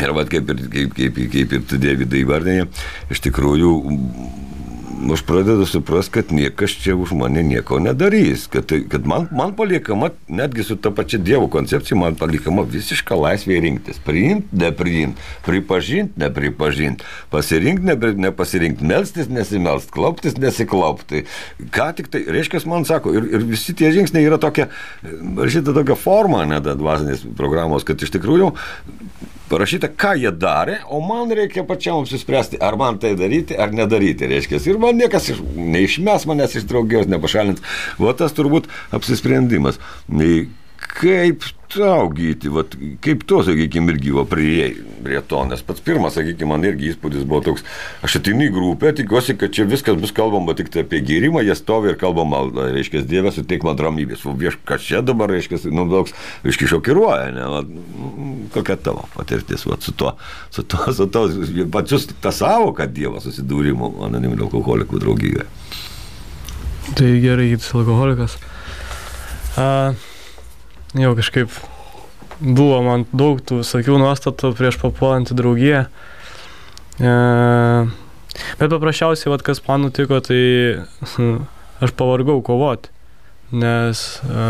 ir 0.00 0.14
vat, 0.16 0.30
kaip, 0.32 0.48
ir, 0.54 0.62
kaip, 0.72 0.96
kaip, 0.96 1.20
kaip 1.34 1.58
ir 1.58 1.66
tu, 1.68 1.80
Davidai, 1.82 2.22
įvardėjai, 2.24 2.70
iš 3.12 3.24
tikrųjų 3.28 3.74
aš 5.12 5.22
pradedu 5.26 5.66
suprasti, 5.66 6.12
kad 6.12 6.32
niekas 6.32 6.70
čia 6.78 6.94
už 6.94 7.12
mane 7.18 7.42
nieko 7.42 7.78
nedarys, 7.82 8.46
kad, 8.50 8.66
tai, 8.70 8.82
kad 8.88 9.06
man, 9.08 9.26
man 9.34 9.54
paliekama, 9.58 10.12
netgi 10.30 10.64
su 10.66 10.76
ta 10.76 10.92
pačia 10.94 11.18
Dievo 11.18 11.48
koncepcija, 11.50 11.98
man 11.98 12.16
paliekama 12.18 12.62
visiška 12.68 13.16
laisvė 13.18 13.58
rinktis. 13.64 13.98
Priimti, 14.04 14.46
nepriimti, 14.62 15.20
pripažinti, 15.46 16.20
nepripažinti, 16.22 17.06
pasirinkti, 17.34 17.88
ne, 17.90 18.14
nepasirinkti, 18.28 18.86
melstis, 18.86 19.30
nesimelst, 19.32 19.90
klauptis, 19.94 20.38
nesiklaupti. 20.38 21.24
Ką 21.74 21.90
tik 21.98 22.12
tai, 22.12 22.24
reiškia, 22.38 22.62
man 22.70 22.86
sako, 22.88 23.16
ir, 23.18 23.28
ir 23.34 23.46
visi 23.48 23.74
tie 23.78 23.90
žingsniai 23.94 24.28
yra 24.28 24.38
tokia, 24.42 24.70
šitą 25.02 25.74
tokią 25.74 25.98
formą, 25.98 26.46
net 26.48 26.68
dvasinės 26.78 27.26
programos, 27.38 27.86
kad 27.88 28.02
iš 28.02 28.14
tikrųjų 28.14 28.52
parašyta, 29.52 29.90
ką 29.92 30.14
jie 30.22 30.32
darė, 30.32 30.78
o 30.88 31.02
man 31.04 31.32
reikia 31.36 31.66
pačiam 31.68 32.00
apsispręsti, 32.02 32.60
ar 32.64 32.78
man 32.80 32.98
tai 33.02 33.12
daryti, 33.18 33.58
ar 33.58 33.74
nedaryti, 33.76 34.30
reiškia. 34.30 34.62
Ir 34.72 34.80
man 34.82 34.96
niekas 35.00 35.28
iš, 35.34 35.44
neišmes 35.56 36.26
manęs 36.30 36.56
iš 36.60 36.66
draugijos, 36.70 37.10
nepašalins. 37.12 37.62
O 38.00 38.12
tas 38.16 38.34
turbūt 38.36 38.70
apsisprendimas. 38.96 39.80
Kaip 40.82 41.44
tau 41.72 42.08
gyti, 42.12 42.50
vat, 42.52 42.74
kaip 43.04 43.22
tu, 43.28 43.38
sakykime, 43.44 43.94
irgi 43.94 44.12
va 44.14 44.24
prie, 44.28 44.66
prie 45.04 45.20
to, 45.28 45.40
nes 45.48 45.62
pats 45.64 45.82
pirmas, 45.84 46.16
sakykime, 46.18 46.50
man 46.50 46.66
irgi 46.68 46.90
įspūdis 46.90 47.24
buvo 47.28 47.40
toks, 47.46 47.64
aš 48.04 48.18
atinu 48.20 48.44
į 48.46 48.52
grupę, 48.54 48.92
tikiuosi, 48.98 49.36
kad 49.40 49.54
čia 49.56 49.64
viskas 49.68 49.96
bus 50.00 50.12
kalbama 50.16 50.54
tik 50.58 50.68
tai 50.72 50.84
apie 50.84 51.00
gėrimą, 51.06 51.42
jie 51.46 51.56
stovi 51.58 51.92
ir 51.92 51.98
kalba 52.00 52.26
maldą, 52.28 52.68
reiškia, 52.74 53.04
Dievas 53.08 53.38
suteik 53.38 53.64
man 53.66 53.80
ramybės, 53.80 54.26
o 54.28 54.34
vieš, 54.36 54.58
kas 54.68 54.84
čia 54.84 55.00
dabar, 55.06 55.32
reiškia, 55.32 55.62
nu, 55.72 55.86
toks, 55.90 56.14
reiškia, 56.44 56.70
šokiruoja, 56.74 57.32
ne, 57.38 57.48
va, 57.54 57.64
kokia 58.58 58.78
tavo 58.90 59.08
patirtis, 59.16 59.66
va, 59.68 59.80
su 59.80 59.96
to, 59.96 60.14
su 60.52 60.66
to, 60.68 60.84
su 60.92 61.08
to, 61.14 61.26
pačius 61.72 62.10
tą 62.12 62.34
savo, 62.36 62.72
kad 62.76 62.92
Dievas 62.92 63.26
susidūrimo 63.28 63.94
anoniminio 64.10 64.50
alkoholikų 64.50 65.02
draugijoje. 65.02 65.48
Tai 66.98 67.12
gerai, 67.22 67.52
jis 67.54 67.72
alkoholikas. 67.78 68.36
Uh, 69.52 69.92
jau 70.98 71.14
kažkaip 71.16 71.52
buvo 72.42 72.80
man 72.84 73.06
daug 73.14 73.40
tų 73.44 73.62
sakių 73.66 73.98
nuostatų 74.02 74.52
prieš 74.58 74.78
papuolant 74.82 75.30
į 75.30 75.36
draugiją. 75.38 75.84
E, 77.00 77.12
bet 78.58 78.72
paprasčiausiai, 78.72 79.30
vat, 79.32 79.44
kas 79.46 79.62
man 79.68 79.86
nutiko, 79.86 80.20
tai 80.24 80.42
aš 81.84 81.94
pavargau 81.98 82.40
kovoti, 82.44 82.92
nes 83.54 84.04
e, 84.26 84.44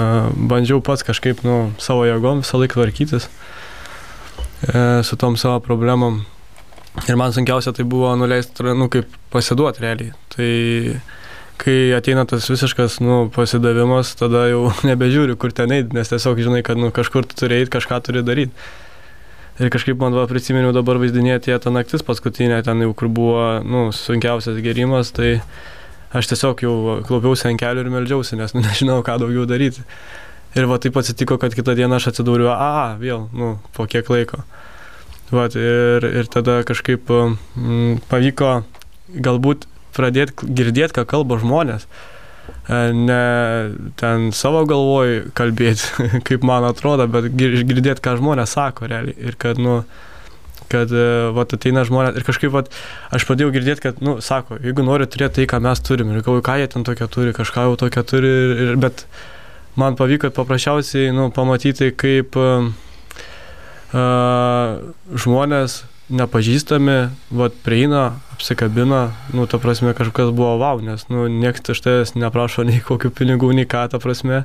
bandžiau 0.50 0.82
pats 0.84 1.06
kažkaip 1.06 1.44
nu, 1.46 1.72
savo 1.82 2.06
jėgom 2.08 2.42
visą 2.42 2.60
laiką 2.62 2.80
tvarkytis 2.80 3.28
e, 3.28 5.02
su 5.06 5.18
tom 5.20 5.38
savo 5.40 5.62
problemom. 5.64 6.22
Ir 7.08 7.16
man 7.16 7.32
sunkiausia 7.32 7.72
tai 7.72 7.86
buvo 7.88 8.10
nuleisti, 8.20 8.66
nu, 8.76 8.90
kaip 8.92 9.08
pasiduoti 9.32 9.80
realiai. 9.80 10.12
Tai 10.34 10.48
kai 11.60 11.92
ateina 11.96 12.24
tas 12.28 12.48
visiškas 12.50 13.00
nu, 13.04 13.26
pasidavimas, 13.34 14.14
tada 14.18 14.46
jau 14.50 14.70
nebežiūri, 14.88 15.36
kur 15.40 15.54
ten 15.56 15.74
eiti, 15.74 15.94
nes 15.96 16.10
tiesiog 16.12 16.40
žinai, 16.42 16.62
kad 16.66 16.80
nu, 16.80 16.92
kažkur 16.94 17.28
tu 17.28 17.38
turi 17.38 17.60
eiti, 17.60 17.72
kažką 17.74 18.00
turi 18.06 18.24
daryti. 18.26 18.70
Ir 19.60 19.68
kažkaip 19.68 20.00
man 20.00 20.14
va 20.16 20.24
prisiminiau 20.30 20.72
dabar 20.72 20.96
vaizdinėti 20.98 21.52
tą 21.60 21.70
naktis 21.74 22.02
paskutinę, 22.06 22.62
ten 22.64 22.80
jau 22.86 22.94
kur 22.96 23.10
buvo 23.12 23.44
nu, 23.60 23.90
sunkiausias 23.92 24.56
gerimas, 24.64 25.12
tai 25.12 25.42
aš 26.16 26.30
tiesiog 26.32 26.64
jau 26.64 26.74
klaupiausi 27.06 27.50
ant 27.50 27.60
kelių 27.60 27.84
ir 27.84 27.92
melžiausi, 27.92 28.38
nes 28.40 28.56
nu, 28.56 28.64
nežinau, 28.68 29.02
ką 29.04 29.18
daugiau 29.22 29.44
daryti. 29.48 29.84
Ir 30.56 30.68
va 30.68 30.76
taip 30.80 30.96
atsitiko, 31.00 31.38
kad 31.40 31.54
kitą 31.56 31.76
dieną 31.76 32.00
aš 32.00 32.10
atsidūriau, 32.10 32.50
a, 32.52 32.96
vėl, 33.00 33.28
nu, 33.36 33.54
po 33.76 33.86
kiek 33.88 34.08
laiko. 34.12 34.42
Vat, 35.32 35.54
ir, 35.56 36.04
ir 36.04 36.28
tada 36.28 36.58
kažkaip 36.68 37.08
mm, 37.08 38.02
pavyko 38.10 38.58
galbūt 39.12 39.64
pradėti 39.96 40.48
girdėti, 40.48 40.96
ką 40.98 41.06
kalba 41.08 41.38
žmonės. 41.42 41.86
E, 42.68 42.92
ne 42.94 43.22
ten 44.00 44.30
savo 44.36 44.64
galvoj 44.68 45.28
kalbėti, 45.38 46.08
kaip 46.28 46.46
man 46.46 46.66
atrodo, 46.68 47.08
bet 47.10 47.30
girdėti, 47.36 48.00
ką 48.04 48.16
žmonės 48.20 48.56
sako 48.56 48.90
realiai. 48.90 49.16
Ir 49.18 49.38
kad, 49.40 49.60
nu, 49.62 49.80
kad, 50.72 50.92
e, 50.92 51.06
va, 51.36 51.46
ateina 51.46 51.84
žmonės 51.88 52.18
ir 52.18 52.26
kažkaip, 52.26 52.54
va, 52.54 52.64
aš 53.14 53.26
pradėjau 53.28 53.52
girdėti, 53.54 53.84
kad, 53.88 54.02
nu, 54.04 54.18
sako, 54.24 54.58
jeigu 54.62 54.86
nori 54.86 55.08
turėti 55.10 55.42
tai, 55.42 55.50
ką 55.50 55.62
mes 55.66 55.84
turim, 55.84 56.12
ir 56.12 56.24
galvoju, 56.24 56.46
ką 56.48 56.58
jie 56.62 56.72
ten 56.74 56.88
tokia 56.88 57.10
turi, 57.12 57.36
kažką 57.36 57.68
jau 57.68 57.78
tokia 57.84 58.06
turi, 58.06 58.32
ir, 58.66 58.74
bet 58.82 59.06
man 59.78 59.96
pavyko 59.98 60.32
paprasčiausiai, 60.34 61.12
nu, 61.16 61.30
pamatyti, 61.34 61.90
kaip 61.98 62.36
uh, 62.38 62.68
žmonės 63.92 65.82
nepažįstami, 66.10 66.96
vat 67.30 67.56
prieina, 67.64 68.18
apsikabina, 68.34 69.12
nu, 69.32 69.46
ta 69.46 69.60
prasme, 69.62 69.94
kažkas 69.96 70.32
buvo 70.34 70.56
wow, 70.60 70.82
nes, 70.82 71.06
nu, 71.12 71.28
niekas 71.30 71.74
iš 71.74 71.82
tavęs 71.84 72.14
neprašo 72.18 72.66
nei 72.66 72.82
kokių 72.82 73.12
pinigų, 73.14 73.52
nei 73.56 73.68
ką, 73.68 73.86
ta 73.92 74.02
prasme. 74.02 74.42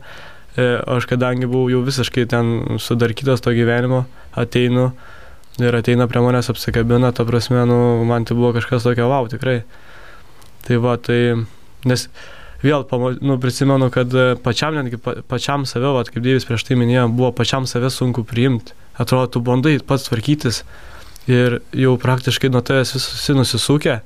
E, 0.58 0.68
aš 0.90 1.10
kadangi 1.10 1.50
buvau 1.50 1.70
jau 1.70 1.84
visiškai 1.86 2.26
ten 2.30 2.80
sudarkytas 2.82 3.44
to 3.46 3.54
gyvenimo, 3.58 4.06
ateinu 4.38 4.92
ir 5.62 5.76
ateina 5.78 6.08
prie 6.10 6.22
manęs 6.22 6.50
apsikabina, 6.54 7.12
ta 7.14 7.26
prasme, 7.26 7.66
nu, 7.70 7.78
man 8.10 8.26
tai 8.26 8.38
buvo 8.38 8.54
kažkas 8.58 8.86
tokio 8.86 9.10
wow, 9.10 9.30
tikrai. 9.30 9.62
Tai 10.68 10.82
va, 10.84 10.98
tai, 11.02 11.22
nes 11.88 12.10
vėl 12.62 12.86
nu, 13.22 13.38
prisimenu, 13.42 13.90
kad 13.94 14.14
pačiam, 14.44 14.78
netgi 14.78 15.00
pačiam 15.30 15.66
save, 15.70 15.94
va, 15.94 16.06
kaip 16.06 16.26
Dėvis 16.26 16.46
prieš 16.50 16.66
tai 16.68 16.78
minėjo, 16.78 17.08
buvo 17.14 17.32
pačiam 17.34 17.70
save 17.70 17.94
sunku 17.94 18.26
priimti 18.28 18.78
atrodo, 18.98 19.28
tu 19.28 19.42
bandai 19.42 19.78
pats 19.86 20.10
tvarkytis 20.10 20.64
ir 21.28 21.60
jau 21.76 21.96
praktiškai 22.00 22.52
nuo 22.52 22.62
tavęs 22.66 22.94
visi 22.96 23.36
nusisukę 23.36 24.00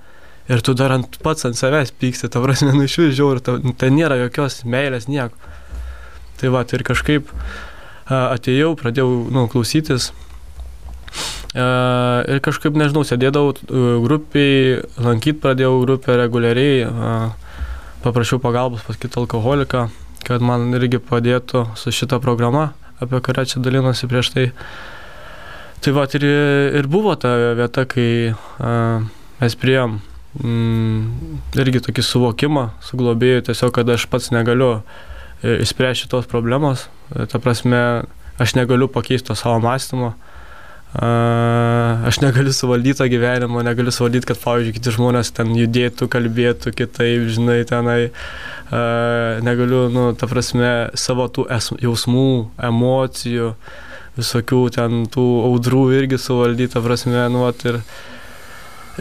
ir 0.52 0.64
tu 0.66 0.74
dar 0.78 0.96
ant, 0.96 1.18
pats 1.24 1.46
ant 1.48 1.58
savęs 1.58 1.94
pyksti, 2.02 2.30
ta 2.32 2.42
prasme, 2.44 2.74
nu 2.76 2.86
iš 2.88 2.98
vis 3.00 3.16
žiaur, 3.18 3.40
ten 3.46 3.76
ta 3.78 3.92
nėra 3.94 4.18
jokios 4.24 4.64
meilės 4.66 5.08
nieko. 5.08 5.38
Tai 6.42 6.52
va, 6.56 6.66
tai 6.66 6.80
ir 6.80 6.86
kažkaip 6.88 7.30
a, 8.10 8.34
atėjau, 8.34 8.74
pradėjau, 8.80 9.14
nu, 9.32 9.46
klausytis. 9.52 10.10
A, 11.54 12.26
ir 12.26 12.42
kažkaip, 12.44 12.76
nežinau, 12.76 13.06
sėdėdavau 13.08 13.54
grupiai, 14.04 14.82
lankyti 14.98 15.40
pradėjau 15.46 15.78
grupę 15.86 16.18
reguliariai, 16.20 16.84
a, 16.90 17.16
paprašiau 18.04 18.42
pagalbos 18.42 18.84
pas 18.88 18.98
kitą 18.98 19.24
alkoholiką, 19.24 19.88
kad 20.26 20.44
man 20.44 20.72
irgi 20.74 21.00
padėtų 21.06 21.68
su 21.78 21.94
šita 21.94 22.20
programa 22.24 22.72
apie 23.02 23.22
kurią 23.26 23.46
čia 23.50 23.62
dalinosi 23.66 24.08
prieš 24.10 24.30
tai. 24.36 24.48
Tai 25.82 25.96
va, 25.98 26.06
ir, 26.14 26.24
ir 26.78 26.88
buvo 26.92 27.16
ta 27.18 27.34
vieta, 27.58 27.88
kai 27.90 28.36
a, 28.62 28.74
mes 29.40 29.56
prieėm 29.58 29.96
mm, 30.38 31.00
irgi 31.58 31.82
tokį 31.88 32.04
suvokimą 32.06 32.68
su 32.86 33.00
globėju, 33.00 33.48
tiesiog, 33.50 33.74
kad 33.80 33.90
aš 33.90 34.06
pats 34.12 34.30
negaliu 34.30 34.76
e, 34.78 35.58
išspręsti 35.64 36.06
šitos 36.06 36.30
problemos. 36.30 36.86
E, 37.16 37.26
ta 37.26 37.42
prasme, 37.42 37.82
aš 38.38 38.54
negaliu 38.60 38.92
pakeisti 38.94 39.32
to 39.32 39.40
savo 39.40 39.58
mąstymo. 39.64 40.14
Uh, 40.92 42.04
aš 42.04 42.18
negaliu 42.20 42.52
suvaldyti 42.52 42.98
tą 43.00 43.06
gyvenimą, 43.08 43.62
negaliu 43.64 43.94
suvaldyti, 43.96 44.28
kad, 44.28 44.36
pavyzdžiui, 44.42 44.74
kiti 44.76 44.92
žmonės 44.92 45.30
ten 45.38 45.54
judėtų, 45.56 46.10
kalbėtų 46.12 46.74
kitaip, 46.76 47.30
žinai, 47.32 47.62
tenai. 47.70 48.10
Uh, 48.68 49.40
negaliu, 49.40 49.86
nu, 49.94 50.10
ta 50.20 50.28
prasme, 50.28 50.90
savo 51.00 51.30
tų 51.32 51.46
es, 51.56 51.70
jausmų, 51.80 52.34
emocijų, 52.68 53.54
visokių 54.18 54.62
ten 54.76 55.06
tų 55.12 55.26
audrų 55.48 55.86
irgi 56.00 56.20
suvaldyti, 56.22 56.74
ta 56.76 56.84
prasme, 56.84 57.24
nu, 57.34 57.46
at, 57.48 57.64
ir, 57.68 57.80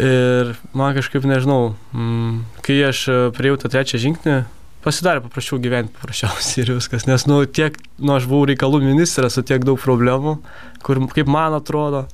ir 0.01 0.55
man 0.77 0.97
kažkaip, 0.97 1.27
nežinau, 1.29 1.75
mm, 1.95 2.41
kai 2.67 2.81
aš 2.89 3.05
prieėjau 3.37 3.63
tą 3.65 3.73
trečią 3.75 4.03
žingsnį, 4.07 4.37
pasidarė 4.85 5.25
paprasčiau 5.27 5.61
gyventi 5.61 5.93
paprasčiausiai 5.99 6.65
ir 6.65 6.75
viskas, 6.79 7.09
nes, 7.11 7.27
nu, 7.29 7.43
tiek, 7.45 7.77
nu, 7.99 8.15
aš 8.17 8.29
buvau 8.31 8.49
reikalų 8.51 8.83
ministras 8.87 9.37
su 9.37 9.45
tiek 9.47 9.67
daug 9.67 9.81
problemų, 9.83 10.39
kur, 10.87 11.03
kaip 11.13 11.31
man 11.31 11.59
atrodo, 11.59 12.07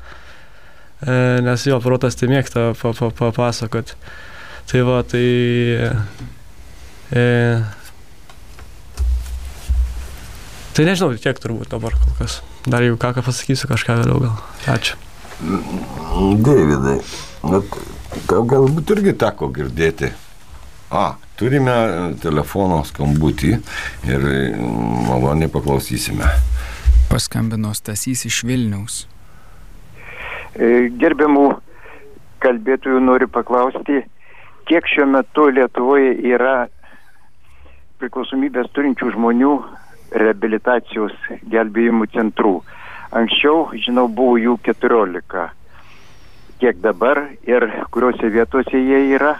e, 1.02 1.42
nes 1.46 1.68
jo 1.68 1.78
protas 1.84 2.18
tai 2.18 2.30
mėgsta 2.32 2.72
papasakot. 2.80 3.92
Pa, 3.92 4.00
pa, 4.00 4.24
tai 4.66 4.82
va, 4.82 5.02
tai... 5.06 5.26
E, 7.10 7.24
tai 10.74 10.86
nežinau, 10.88 11.14
tiek 11.22 11.38
turbūt 11.40 11.70
dabar 11.72 11.94
kol 12.02 12.18
kas. 12.18 12.40
Dar 12.66 12.82
jeigu 12.82 12.98
ką, 13.00 13.12
ką 13.16 13.26
pasakysiu, 13.26 13.68
kažką 13.70 14.00
vėliau 14.02 14.22
gal. 14.24 14.38
Ačiū. 14.74 14.98
Davidai, 16.42 16.96
galbūt 18.26 18.96
irgi 18.96 19.14
teko 19.20 19.52
girdėti. 19.54 20.10
A, 20.90 21.12
Turime 21.36 21.72
telefono 22.16 22.78
skambutį 22.88 23.50
ir 24.08 24.22
maloniai 25.04 25.50
paklausysime. 25.52 26.24
Paskambino 27.10 27.74
Stasys 27.76 28.22
iš 28.24 28.38
Vilniaus. 28.48 29.02
E, 30.56 30.88
gerbiamų 30.96 31.44
kalbėtojų 32.40 33.02
noriu 33.04 33.28
paklausti, 33.28 34.00
kiek 34.64 34.88
šiuo 34.88 35.04
metu 35.12 35.50
Lietuvoje 35.52 36.14
yra 36.32 36.54
priklausomybės 38.00 38.72
turinčių 38.72 39.12
žmonių 39.12 39.52
rehabilitacijos 40.10 41.14
gelbėjimų 41.50 42.08
centrų. 42.14 42.60
Anksčiau, 43.16 43.68
žinau, 43.80 44.08
buvo 44.08 44.36
jų 44.40 44.56
14. 44.66 45.46
Kiek 46.60 46.80
dabar 46.80 47.22
ir 47.46 47.68
kuriuose 47.92 48.30
vietose 48.32 48.80
jie 48.80 49.02
yra 49.16 49.36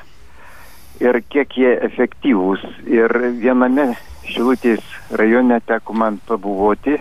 ir 1.00 1.20
kiek 1.28 1.56
jie 1.56 1.72
efektyvūs. 1.88 2.62
Ir 2.88 3.12
viename 3.40 3.94
Šilutės 4.26 4.82
rajone 5.14 5.60
teko 5.68 5.94
man 5.94 6.16
pabuvoti 6.26 6.96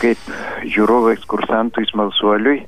kaip 0.00 0.20
žiūrovai 0.68 1.14
ekskursantui 1.16 1.86
smalsuoliui, 1.90 2.60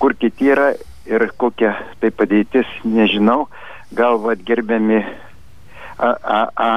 kur 0.00 0.14
kiti 0.20 0.52
yra 0.52 0.72
ir 1.08 1.28
kokia 1.40 1.72
tai 2.00 2.12
padėtis, 2.12 2.68
nežinau. 2.84 3.46
Gal 3.96 4.18
vad 4.20 4.42
gerbiami 4.46 5.00
AAA 6.02 6.72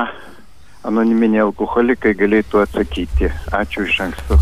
anoniminiai 0.88 1.44
alkoholikai 1.48 2.14
galėtų 2.18 2.64
atsakyti. 2.64 3.32
Ačiū 3.56 3.86
iš 3.88 4.00
anksto. 4.08 4.40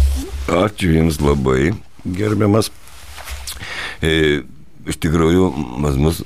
Ačiū 0.60 0.93
Jums 0.95 1.21
labai, 1.23 1.71
gerbiamas. 2.06 2.71
E, 4.02 4.43
iš 4.88 5.00
tikrųjų, 5.04 5.47
pas 5.84 5.97
mus, 6.00 6.21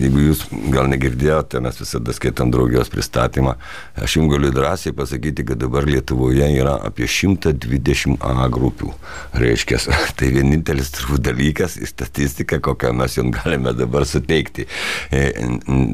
jeigu 0.00 0.24
jūs 0.30 0.44
gal 0.72 0.88
negirdėjote, 0.90 1.60
mes 1.62 1.80
visada 1.80 2.14
skaitam 2.16 2.52
draugijos 2.52 2.90
pristatymą, 2.92 3.56
aš 4.00 4.16
jums 4.16 4.32
galiu 4.32 4.52
drąsiai 4.54 4.94
pasakyti, 4.96 5.44
kad 5.50 5.60
dabar 5.60 5.86
Lietuvoje 5.88 6.48
yra 6.56 6.76
apie 6.86 7.08
120 7.10 8.18
A 8.20 8.48
grupių. 8.52 8.92
Reiškia, 9.40 9.80
tai 10.18 10.30
vienintelis 10.34 10.92
turbūt 10.96 11.24
dalykas, 11.28 11.76
statistika, 11.88 12.60
kokią 12.62 12.94
mes 12.96 13.18
jums 13.18 13.36
galime 13.36 13.74
dabar 13.76 14.06
suteikti. 14.08 14.66
E, 15.12 15.26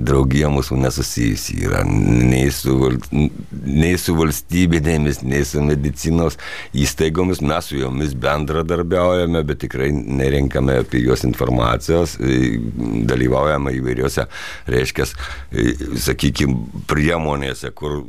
draugija 0.06 0.50
mūsų 0.52 0.78
nesusijusi 0.84 1.58
yra 1.66 1.82
nei 1.86 2.50
su, 2.54 2.76
nei 3.10 3.96
su 4.00 4.16
valstybinėmis, 4.18 5.22
nei 5.26 5.42
su 5.48 5.64
medicinos 5.64 6.38
įstaigomis, 6.76 7.42
mes 7.42 7.70
su 7.70 7.80
jomis 7.80 8.14
bendradarbiaujame, 8.20 9.42
bet 9.46 9.64
tikrai 9.64 9.90
nerenkame 9.92 10.80
apie 10.84 11.02
juos 11.02 11.24
informaciją 11.26 11.95
organizacijos, 11.96 12.16
e, 12.20 12.58
dalyvaujama 13.06 13.70
įvairiuose, 13.70 14.26
reiškia, 14.66 15.06
e, 15.52 15.74
sakykime, 15.98 16.56
priemonėse, 16.86 17.70
kur 17.74 18.04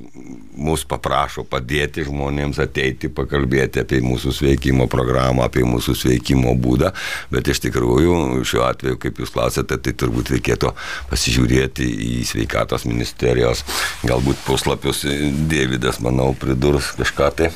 mus 0.56 0.86
paprašo 0.86 1.43
padėti 1.43 2.06
žmonėms 2.08 2.60
ateiti, 2.60 3.10
pakalbėti 3.10 3.82
apie 3.82 4.02
mūsų 4.02 4.34
sveikimo 4.34 4.88
programą, 4.88 5.45
apie 5.45 5.63
mūsų 5.63 5.95
sveikimo 5.95 6.56
būdą, 6.56 6.93
bet 7.32 7.47
iš 7.47 7.62
tikrųjų 7.67 8.43
šiuo 8.43 8.65
atveju, 8.67 8.97
kaip 8.97 9.19
jūs 9.19 9.34
klausėte, 9.34 9.78
tai 9.78 9.93
turbūt 9.93 10.32
reikėtų 10.36 10.73
pasižiūrėti 11.12 11.88
į 11.88 12.26
sveikatos 12.26 12.86
ministerijos 12.86 13.63
galbūt 14.04 14.38
puslapius, 14.45 15.06
Dėvidas, 15.47 16.02
manau, 16.02 16.34
pridurs 16.38 16.91
kažką 16.97 17.32
tai. 17.38 17.52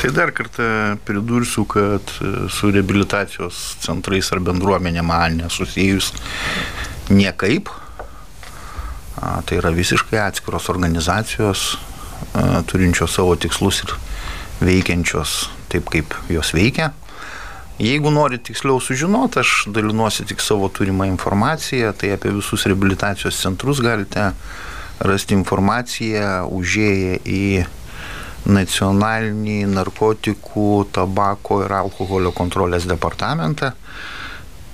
Tai 0.00 0.08
dar 0.16 0.30
kartą 0.32 0.64
pridursiu, 1.04 1.66
kad 1.68 2.12
e, 2.24 2.48
su 2.48 2.70
rehabilitacijos 2.72 3.58
centrais 3.84 4.30
ar 4.32 4.40
bendruomenė 4.40 5.02
man 5.04 5.36
nesusijus 5.42 6.14
niekaip. 7.12 7.68
Tai 9.20 9.58
yra 9.58 9.68
visiškai 9.76 10.16
atskiros 10.22 10.70
organizacijos, 10.72 11.74
turinčios 12.70 13.12
savo 13.12 13.34
tikslus 13.36 13.82
ir 13.84 13.92
veikiančios 14.64 15.34
taip, 15.68 15.90
kaip 15.92 16.16
jos 16.32 16.54
veikia. 16.56 16.94
Jeigu 17.80 18.12
nori 18.12 18.38
tiksliau 18.40 18.80
sužinoti, 18.80 19.40
aš 19.40 19.66
dalinuosi 19.72 20.24
tik 20.28 20.40
savo 20.40 20.68
turimą 20.72 21.04
informaciją, 21.08 21.92
tai 21.96 22.14
apie 22.16 22.32
visus 22.32 22.64
rehabilitacijos 22.68 23.36
centrus 23.40 23.80
galite 23.84 24.30
rasti 25.00 25.36
informaciją 25.36 26.48
užėję 26.56 27.20
į 27.24 27.44
nacionalinį 28.48 29.64
narkotikų, 29.74 30.70
tabako 30.94 31.62
ir 31.66 31.74
alkoholio 31.76 32.32
kontrolės 32.36 32.88
departamentą. 32.88 33.74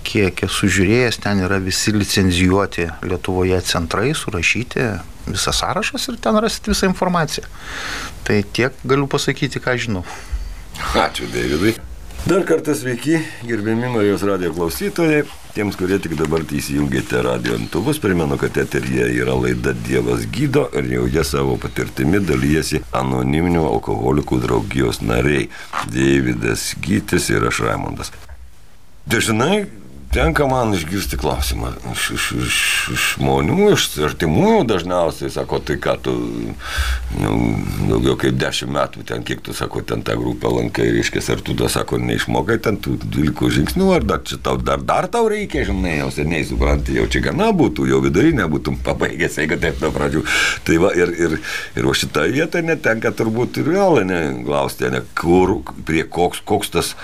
Kiek 0.07 0.45
esu 0.47 0.69
žiūrėjęs, 0.71 1.19
ten 1.25 1.43
yra 1.43 1.59
visi 1.59 1.91
licenzijuoti 1.91 2.87
Lietuvoje 3.11 3.59
centrai, 3.67 4.13
surašyti 4.15 4.87
visas 5.27 5.59
sąrašas 5.59 6.07
ir 6.13 6.21
ten 6.23 6.39
rasit 6.39 6.71
visą 6.71 6.87
informaciją. 6.93 7.47
Tai 8.25 8.39
tiek 8.55 8.79
galiu 8.87 9.11
pasakyti, 9.11 9.63
ką 9.63 9.75
žinau. 9.83 10.07
Ačiū, 10.95 11.27
Davidai. 11.33 11.75
Dar 12.27 12.45
kartą 12.45 12.75
sveiki, 12.75 13.21
gerbiami 13.47 13.87
Marijos 13.89 14.23
radio 14.27 14.49
klausytojai. 14.51 15.21
Tiems, 15.55 15.77
kurie 15.79 16.01
tik 16.03 16.17
dabar 16.19 16.43
įsijungėte 16.43 17.21
radio 17.23 17.55
antuvus, 17.55 18.01
primenu, 18.03 18.35
kad 18.41 18.59
eterija 18.59 19.07
yra 19.15 19.37
laida 19.39 19.71
Dievas 19.87 20.25
gydo 20.35 20.65
ir 20.75 20.89
joje 20.91 21.23
savo 21.23 21.55
patirtimi 21.63 22.19
dalyjasi 22.19 22.81
anoniminių 22.99 23.63
alkoholikų 23.69 24.41
draugijos 24.43 24.99
nariai- 25.07 25.47
Davidas 25.95 26.73
Gytis 26.83 27.31
ir 27.31 27.47
aš 27.47 27.63
Raimondas. 27.63 28.11
Dažnai 29.07 29.69
tenka 30.13 30.47
man 30.47 30.75
išgirsti 30.75 31.19
klausimą 31.21 31.71
iš, 31.93 32.05
iš, 32.15 32.27
iš, 32.47 32.59
iš 32.95 33.05
žmonių, 33.17 33.71
iš 33.75 33.87
artimųjų 34.07 34.63
dažniausiai, 34.69 35.31
sako, 35.33 35.59
tai 35.67 35.77
ką 35.83 35.97
tu, 36.05 36.15
nu, 37.17 37.33
daugiau 37.91 38.17
kaip 38.21 38.39
dešimt 38.41 38.73
metų 38.77 39.05
ten, 39.09 39.25
kiek 39.27 39.43
tu, 39.45 39.55
sako, 39.57 39.83
ten 39.87 40.05
tą 40.07 40.17
grupę 40.21 40.51
lankai, 40.53 40.89
reiškia, 40.95 41.23
ar 41.35 41.43
tu, 41.45 41.57
da, 41.59 41.71
sako, 41.73 42.01
neišmokai 42.03 42.59
ten 42.65 42.81
tų 42.83 42.97
dvylikų 43.05 43.51
žingsnių, 43.59 43.91
ar 43.97 44.09
dar, 44.09 44.25
čia 44.27 44.41
tau, 44.43 44.57
dar, 44.61 44.83
dar 44.87 45.11
tau 45.13 45.29
reikia, 45.33 45.67
žinai, 45.69 45.99
jau 46.01 46.11
seniai 46.15 46.47
supranti, 46.49 46.97
jau 47.01 47.07
čia 47.13 47.25
gana 47.29 47.51
būtų, 47.57 47.89
jau 47.91 48.03
vidurinė 48.05 48.49
būtum 48.53 48.81
pabaigęs, 48.87 49.41
jeigu 49.43 49.61
taip 49.63 49.81
nuo 49.85 49.93
pradžių. 49.95 50.25
Tai 50.67 50.81
va, 50.83 50.93
ir, 50.97 51.13
ir, 51.27 51.39
ir 51.77 51.89
va 51.89 51.97
šitą 51.97 52.27
vietą 52.33 52.65
netenka 52.65 53.13
turbūt 53.17 53.63
ir 53.63 53.73
vėl, 53.77 54.03
ne, 54.09 54.21
glausti, 54.47 54.91
ne, 54.93 55.05
kur, 55.19 55.59
prie 55.89 56.05
koks, 56.09 56.45
koks 56.47 56.77
tas 56.77 56.95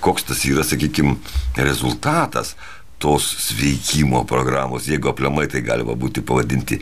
koks 0.00 0.28
tas 0.28 0.44
yra, 0.48 0.64
sakykime, 0.66 1.16
rezultatas 1.56 2.54
tos 2.98 3.24
sveikimo 3.46 4.24
programos, 4.26 4.88
jeigu 4.90 5.12
aplamai 5.12 5.46
tai 5.50 5.62
galima 5.62 5.94
būti 5.94 6.22
pavadinti, 6.26 6.80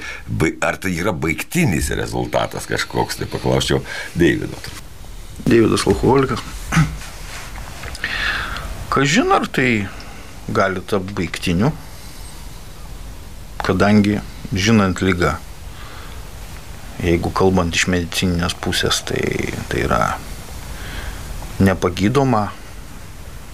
ar 0.64 0.78
tai 0.80 0.94
yra 0.96 1.12
baigtinis 1.12 1.90
rezultatas 1.98 2.68
kažkoks, 2.68 3.20
tai 3.20 3.28
paklausčiau 3.28 3.82
Deivido. 4.16 4.56
Deividas 5.44 5.84
alkoholikas. 5.86 6.40
Kažin 8.92 9.34
ar 9.36 9.44
tai 9.52 9.84
gali 10.48 10.80
tapti 10.80 11.12
baigtiniu, 11.18 11.72
kadangi 13.66 14.22
žinant 14.56 15.02
lygą, 15.04 15.34
jeigu 17.04 17.32
kalbant 17.36 17.76
iš 17.76 17.90
medicininės 17.92 18.56
pusės, 18.56 19.02
tai, 19.04 19.52
tai 19.68 19.84
yra 19.84 20.00
nepagydoma, 21.60 22.46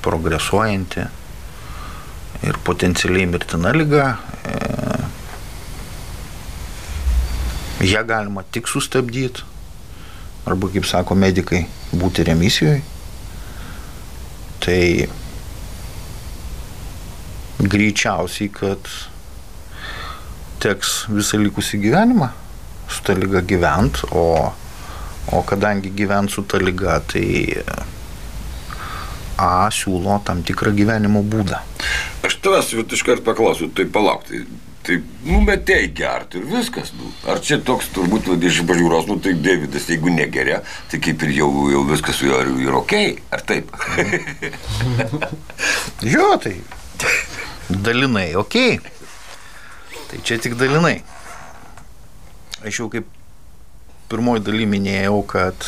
progresuojanti 0.02 1.06
ir 2.42 2.58
potencialiai 2.66 3.26
mirtina 3.30 3.72
lyga. 3.74 4.06
E, 4.44 4.54
ją 7.86 8.02
galima 8.06 8.44
tik 8.54 8.68
sustabdyti, 8.70 9.42
arba, 10.46 10.68
kaip 10.74 10.86
sako 10.86 11.16
medikai, 11.18 11.64
būti 11.94 12.26
remisijoje. 12.26 12.82
Tai 14.62 14.82
greičiausiai, 17.62 18.50
kad 18.54 18.90
teks 20.62 21.04
visą 21.10 21.40
likusį 21.42 21.82
gyvenimą 21.82 22.30
su 22.92 23.02
ta 23.06 23.16
lyga 23.16 23.40
gyvent, 23.46 24.02
o, 24.12 24.52
o 25.32 25.42
kadangi 25.48 25.90
gyvent 25.96 26.30
su 26.30 26.44
ta 26.46 26.60
lyga, 26.62 26.98
tai 27.08 27.24
A 29.40 29.68
siūlo 29.72 30.18
tam 30.26 30.42
tikrą 30.46 30.74
gyvenimo 30.76 31.22
būdą. 31.24 31.62
Aš 32.26 32.36
tavęs 32.44 32.72
iškart 32.72 33.24
paklausiu, 33.26 33.70
tai 33.74 33.86
palauk, 33.90 34.26
tai, 34.28 34.98
nu, 35.24 35.40
bet 35.46 35.64
tai 35.66 35.86
gerti 35.94 36.40
ir 36.40 36.46
viskas. 36.50 36.92
Nu. 36.98 37.10
Ar 37.30 37.40
čia 37.44 37.58
toks 37.62 37.90
turbūt 37.94 38.28
iš 38.36 38.62
pažiūros, 38.68 39.08
nu 39.10 39.18
tai 39.22 39.34
Davidas, 39.38 39.88
jeigu 39.90 40.12
negeria, 40.12 40.60
tai 40.90 41.00
kaip 41.02 41.22
ir 41.26 41.34
jau, 41.38 41.50
jau 41.72 41.82
viskas 41.88 42.18
su 42.18 42.28
juo 42.28 42.42
yra 42.42 42.78
ok, 42.82 42.96
ar 43.32 43.46
taip? 43.46 43.72
jo, 46.14 46.28
tai 46.42 46.56
dalinai 47.68 48.34
ok. 48.36 48.58
Tai 50.10 50.20
čia 50.20 50.36
tik 50.42 50.58
dalinai. 50.60 51.00
Aš 52.62 52.82
jau 52.82 52.90
kaip 52.92 53.08
pirmoji 54.12 54.44
daly 54.44 54.66
minėjau, 54.68 55.22
kad 55.24 55.66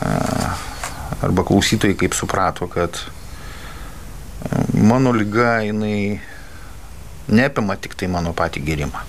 uh, 0.00 0.69
arba 1.22 1.44
klausytojai 1.44 1.96
kaip 2.00 2.16
suprato, 2.16 2.68
kad 2.70 2.96
e, 2.96 4.80
mano 4.80 5.12
lyga 5.12 5.60
jinai 5.66 6.20
neapima 7.28 7.76
tik 7.76 7.94
tai 7.94 8.08
mano 8.10 8.32
patį 8.36 8.64
gerimą. 8.66 9.06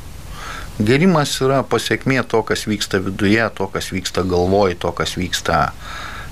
Gerimas 0.81 1.33
yra 1.43 1.61
pasiekmė 1.67 2.21
to, 2.31 2.41
kas 2.47 2.63
vyksta 2.65 3.01
viduje, 3.03 3.43
to, 3.55 3.67
kas 3.69 3.91
vyksta 3.93 4.23
galvoj, 4.25 4.77
to, 4.81 4.91
kas 4.97 5.17
vyksta 5.19 5.71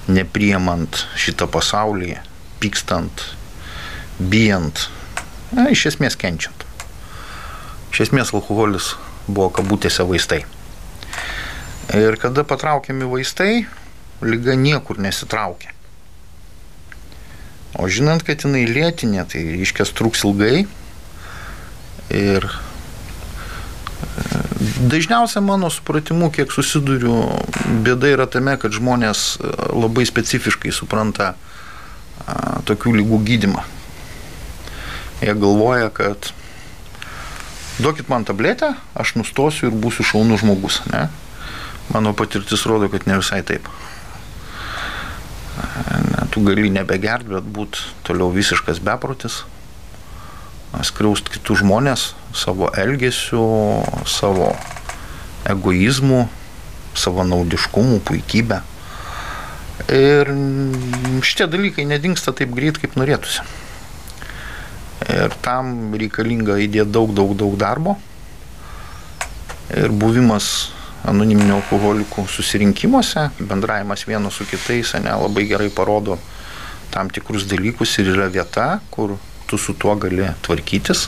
nepriemant 0.10 1.04
šitą 1.20 1.46
pasaulį, 1.52 2.16
pykstant, 2.64 3.26
bijant, 4.20 4.88
na, 5.54 5.68
iš 5.70 5.90
esmės 5.94 6.18
kenčiant. 6.20 6.66
Iš 7.94 8.08
esmės 8.08 8.34
alkoholis 8.34 8.94
buvo 9.28 9.52
kabutėse 9.54 10.06
vaistai. 10.08 10.44
Ir 11.98 12.18
kada 12.22 12.46
patraukiami 12.46 13.08
vaistai, 13.10 13.66
lyga 14.22 14.56
niekur 14.56 15.00
nesitraukia. 15.00 15.72
O 17.78 17.88
žinant, 17.88 18.24
kad 18.26 18.42
jinai 18.44 18.66
lėtinė, 18.66 19.26
tai 19.30 19.44
iškės 19.62 19.94
truks 19.94 20.24
ilgai. 20.26 20.66
Ir 22.10 22.48
e, 22.50 22.54
dažniausia 24.90 25.44
mano 25.46 25.70
supratimu, 25.70 26.32
kiek 26.34 26.52
susiduriu, 26.52 27.14
bėda 27.86 28.10
yra 28.16 28.26
tame, 28.26 28.58
kad 28.58 28.74
žmonės 28.74 29.38
e, 29.38 29.54
labai 29.78 30.08
specifiškai 30.10 30.74
supranta 30.74 31.36
tokių 32.70 32.92
lygų 33.00 33.18
gydimą. 33.26 33.64
Jie 35.24 35.34
galvoja, 35.34 35.90
kad 35.94 36.32
duokit 37.80 38.10
man 38.12 38.26
tabletę, 38.28 38.74
aš 38.94 39.16
nustosiu 39.18 39.70
ir 39.70 39.78
būsiu 39.78 40.06
šaunus 40.06 40.44
žmogus. 40.44 40.82
Ne? 40.92 41.08
Mano 41.90 42.14
patirtis 42.14 42.68
rodo, 42.70 42.90
kad 42.92 43.08
ne 43.10 43.18
visai 43.22 43.42
taip 43.48 43.66
ne, 45.60 46.26
tu 46.32 46.44
gali 46.46 46.70
nebegert, 46.74 47.28
bet 47.30 47.46
būt 47.46 47.80
toliau 48.08 48.32
visiškas 48.34 48.82
beprotis, 48.84 49.44
skriaust 50.86 51.30
kitus 51.34 51.64
žmonės 51.64 52.14
savo 52.36 52.70
elgesiu, 52.78 53.42
savo 54.06 54.52
egoizmu, 55.50 56.28
savo 56.94 57.26
naudiškumu, 57.26 58.02
puikybę. 58.06 58.62
Ir 59.90 60.30
šitie 61.26 61.48
dalykai 61.50 61.88
nedingsta 61.90 62.34
taip 62.36 62.52
greit, 62.54 62.78
kaip 62.78 62.98
norėtųsi. 63.00 63.46
Ir 65.10 65.34
tam 65.42 65.96
reikalinga 65.98 66.60
įdėti 66.62 66.92
daug, 66.92 67.14
daug, 67.16 67.32
daug 67.40 67.56
darbo. 67.58 67.96
Ir 69.74 69.94
buvimas 69.96 70.70
anoniminių 71.08 71.56
alkoholikų 71.60 72.26
susirinkimuose, 72.28 73.30
bendravimas 73.40 74.06
vienas 74.08 74.40
su 74.40 74.48
kitais, 74.50 74.94
ne, 75.00 75.14
labai 75.16 75.46
gerai 75.48 75.70
parodo 75.72 76.20
tam 76.92 77.10
tikrus 77.14 77.46
dalykus 77.48 77.98
ir 78.02 78.12
yra 78.16 78.28
vieta, 78.34 78.80
kur 78.92 79.18
tu 79.48 79.58
su 79.58 79.74
tuo 79.74 79.96
gali 79.96 80.28
tvarkytis. 80.46 81.08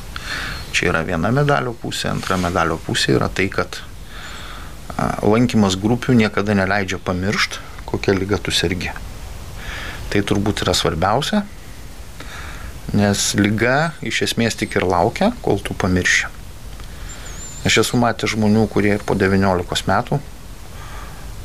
Čia 0.72 0.92
yra 0.94 1.02
viena 1.04 1.32
medalio 1.36 1.74
pusė, 1.76 2.10
antra 2.14 2.38
medalio 2.40 2.78
pusė 2.80 3.18
yra 3.18 3.28
tai, 3.28 3.50
kad 3.52 3.82
lankymas 5.26 5.76
grupių 5.82 6.16
niekada 6.16 6.56
neleidžia 6.56 7.02
pamiršti, 7.04 7.60
kokia 7.90 8.16
lyga 8.16 8.40
tu 8.40 8.54
sergi. 8.56 8.94
Tai 10.12 10.22
turbūt 10.28 10.64
yra 10.66 10.76
svarbiausia, 10.76 11.44
nes 12.96 13.32
lyga 13.40 13.94
iš 14.04 14.24
esmės 14.28 14.60
tik 14.60 14.76
ir 14.80 14.88
laukia, 14.88 15.32
kol 15.44 15.60
tu 15.64 15.76
pamirši. 15.76 16.41
Aš 17.62 17.84
esu 17.84 17.98
matęs 18.02 18.34
žmonių, 18.34 18.66
kurie 18.74 18.96
ir 18.96 19.04
po 19.06 19.14
19 19.14 19.86
metų, 19.86 20.18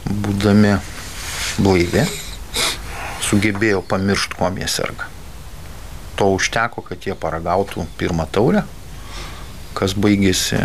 būdami 0.07 0.79
blaivi, 1.61 2.07
sugebėjo 3.27 3.83
pamiršti, 3.85 4.39
kuo 4.39 4.49
jie 4.57 4.69
serga. 4.71 5.11
To 6.17 6.31
užteko, 6.33 6.81
kad 6.81 7.05
jie 7.05 7.13
paragautų 7.21 7.85
pirmą 8.01 8.25
taurę, 8.33 8.63
kas 9.77 9.93
baigėsi 9.93 10.63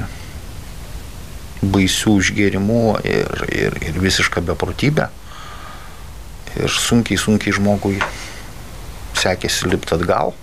baisių 1.62 2.16
išgėrimų 2.22 2.84
ir, 3.04 3.44
ir, 3.52 3.76
ir 3.90 4.00
visišką 4.02 4.46
beprotybę. 4.48 5.10
Ir 6.62 6.72
sunkiai, 6.72 7.20
sunkiai 7.20 7.54
žmogui 7.56 8.00
sekėsi 9.20 9.68
lipti 9.68 9.96
atgal. 9.98 10.34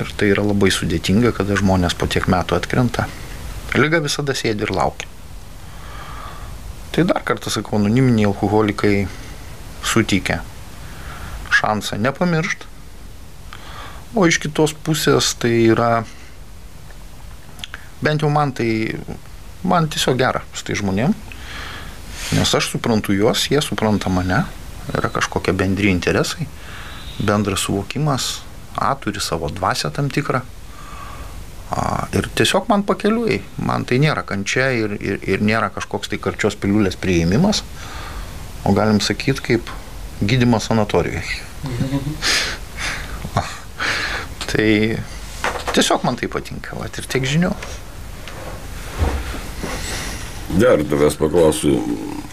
Ir 0.00 0.10
tai 0.16 0.32
yra 0.32 0.44
labai 0.44 0.72
sudėtinga, 0.72 1.36
kada 1.36 1.56
žmonės 1.56 1.96
po 1.96 2.08
tiek 2.10 2.26
metų 2.32 2.56
atkrenta. 2.56 3.06
Lyga 3.76 4.00
visada 4.04 4.34
sėdi 4.36 4.64
ir 4.66 4.72
laukia. 4.72 5.08
Tai 6.94 7.04
dar 7.10 7.20
kartą 7.28 7.52
sakau, 7.52 7.76
anoniminiai 7.76 8.28
alkoholikai 8.30 9.06
suteikia 9.84 10.40
šansą 11.52 11.98
nepamiršt. 12.00 12.64
O 14.16 14.24
iš 14.24 14.38
kitos 14.40 14.72
pusės 14.86 15.34
tai 15.40 15.52
yra, 15.68 15.90
bent 18.00 18.24
jau 18.24 18.30
man 18.32 18.54
tai, 18.56 18.70
man 19.60 19.90
tiesiog 19.92 20.16
gera 20.20 20.40
su 20.56 20.64
tai 20.64 20.78
žmonėm, 20.80 21.12
nes 22.38 22.56
aš 22.56 22.70
suprantu 22.72 23.12
juos, 23.16 23.44
jie 23.52 23.60
supranta 23.60 24.08
mane, 24.08 24.40
yra 24.96 25.12
kažkokie 25.12 25.52
bendri 25.52 25.92
interesai, 25.92 26.48
bendras 27.20 27.68
suvokimas, 27.68 28.46
A 28.76 28.94
turi 28.94 29.20
savo 29.20 29.48
dvasę 29.48 29.90
tam 29.90 30.10
tikrą. 30.10 30.40
A, 31.70 32.06
ir 32.14 32.28
tiesiog 32.38 32.68
man 32.70 32.84
pakeliui, 32.86 33.40
man 33.58 33.84
tai 33.88 33.98
nėra 33.98 34.22
kančia 34.26 34.68
ir, 34.76 34.92
ir, 35.02 35.18
ir 35.26 35.42
nėra 35.42 35.72
kažkoks 35.74 36.12
tai 36.12 36.20
karčios 36.22 36.54
piliulės 36.62 36.94
priėmimas, 37.02 37.64
o 38.62 38.74
galim 38.76 39.00
sakyti 39.02 39.42
kaip 39.48 39.72
gydimas 40.22 40.68
sanatorijoje. 40.70 41.42
tai 44.52 44.68
tiesiog 45.74 46.06
man 46.06 46.20
tai 46.20 46.30
patinka, 46.30 46.78
vat, 46.78 47.02
ir 47.02 47.10
tiek 47.10 47.26
žinių. 47.26 47.50
Dar 50.56 50.86
tavęs 50.86 51.18
paklausiu, 51.18 51.80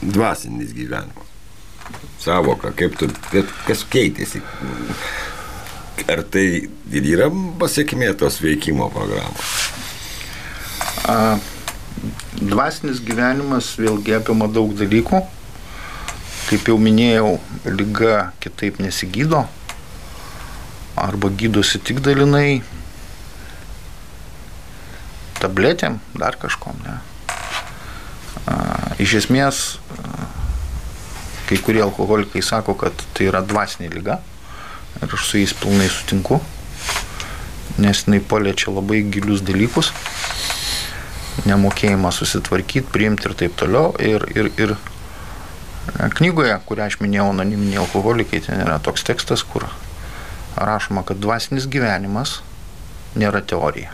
dvasinis 0.05 0.77
gyvenimas. 0.77 1.31
Savoka, 2.21 2.69
kaip 2.77 2.93
tu, 3.01 3.09
kaip, 3.33 3.49
kas 3.67 3.81
keitėsi? 3.91 4.45
Ar 5.93 6.23
tai 6.25 6.67
ir 6.91 7.06
yra 7.06 7.29
pasiekmė 7.62 8.10
tos 8.17 8.39
veikimo 8.41 8.89
programos? 8.91 9.51
A, 11.06 11.38
dvasinis 12.41 12.99
gyvenimas 13.06 13.69
vėlgi 13.77 14.17
apima 14.17 14.49
daug 14.51 14.73
dalykų. 14.79 15.21
Kaip 16.49 16.67
jau 16.67 16.79
minėjau, 16.82 17.38
lyga 17.69 18.34
kitaip 18.43 18.82
nesigydo. 18.84 19.45
Arba 20.99 21.29
gydosi 21.29 21.79
tik 21.79 22.01
dalinai 22.06 22.63
tabletėm, 25.39 26.01
dar 26.17 26.36
kažkom, 26.41 26.84
ne. 26.84 26.97
A, 28.49 28.58
iš 28.97 29.19
esmės, 29.21 29.63
a, 29.93 30.27
kai 31.47 31.62
kurie 31.62 31.86
alkoholikai 31.86 32.41
sako, 32.43 32.75
kad 32.82 33.08
tai 33.13 33.29
yra 33.29 33.45
dvasinė 33.45 33.93
lyga 33.93 34.19
ir 35.03 35.15
aš 35.15 35.27
su 35.29 35.39
jais 35.41 35.53
pilnai 35.57 35.89
sutinku, 35.91 36.39
nes 37.83 38.03
jinai 38.05 38.21
paliečia 38.21 38.73
labai 38.73 39.01
gilius 39.13 39.43
dalykus, 39.45 39.91
nemokėjimą 41.49 42.11
susitvarkyti, 42.13 42.89
priimti 42.93 43.29
ir 43.29 43.37
taip 43.37 43.55
toliau. 43.59 43.93
Ir, 44.01 44.25
ir, 44.35 44.51
ir 44.61 44.75
knygoje, 46.17 46.55
kurią 46.67 46.87
aš 46.91 46.99
minėjau, 47.01 47.31
anoniminiai 47.33 47.81
alkoholikai, 47.83 48.43
ten 48.45 48.61
yra 48.63 48.79
toks 48.83 49.05
tekstas, 49.07 49.43
kur 49.47 49.67
rašoma, 50.55 51.03
kad 51.07 51.19
dvasinis 51.21 51.67
gyvenimas 51.71 52.39
nėra 53.19 53.41
teorija. 53.45 53.93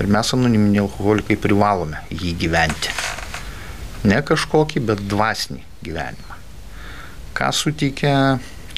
Ir 0.00 0.08
mes 0.08 0.32
anoniminiai 0.34 0.86
alkoholikai 0.86 1.36
privalome 1.40 2.00
jį 2.10 2.36
gyventi. 2.40 2.94
Ne 4.08 4.22
kažkokį, 4.26 4.80
bet 4.88 5.02
dvasinį 5.10 5.62
gyvenimą. 5.84 6.38
Ką 7.36 7.50
suteikia 7.54 8.14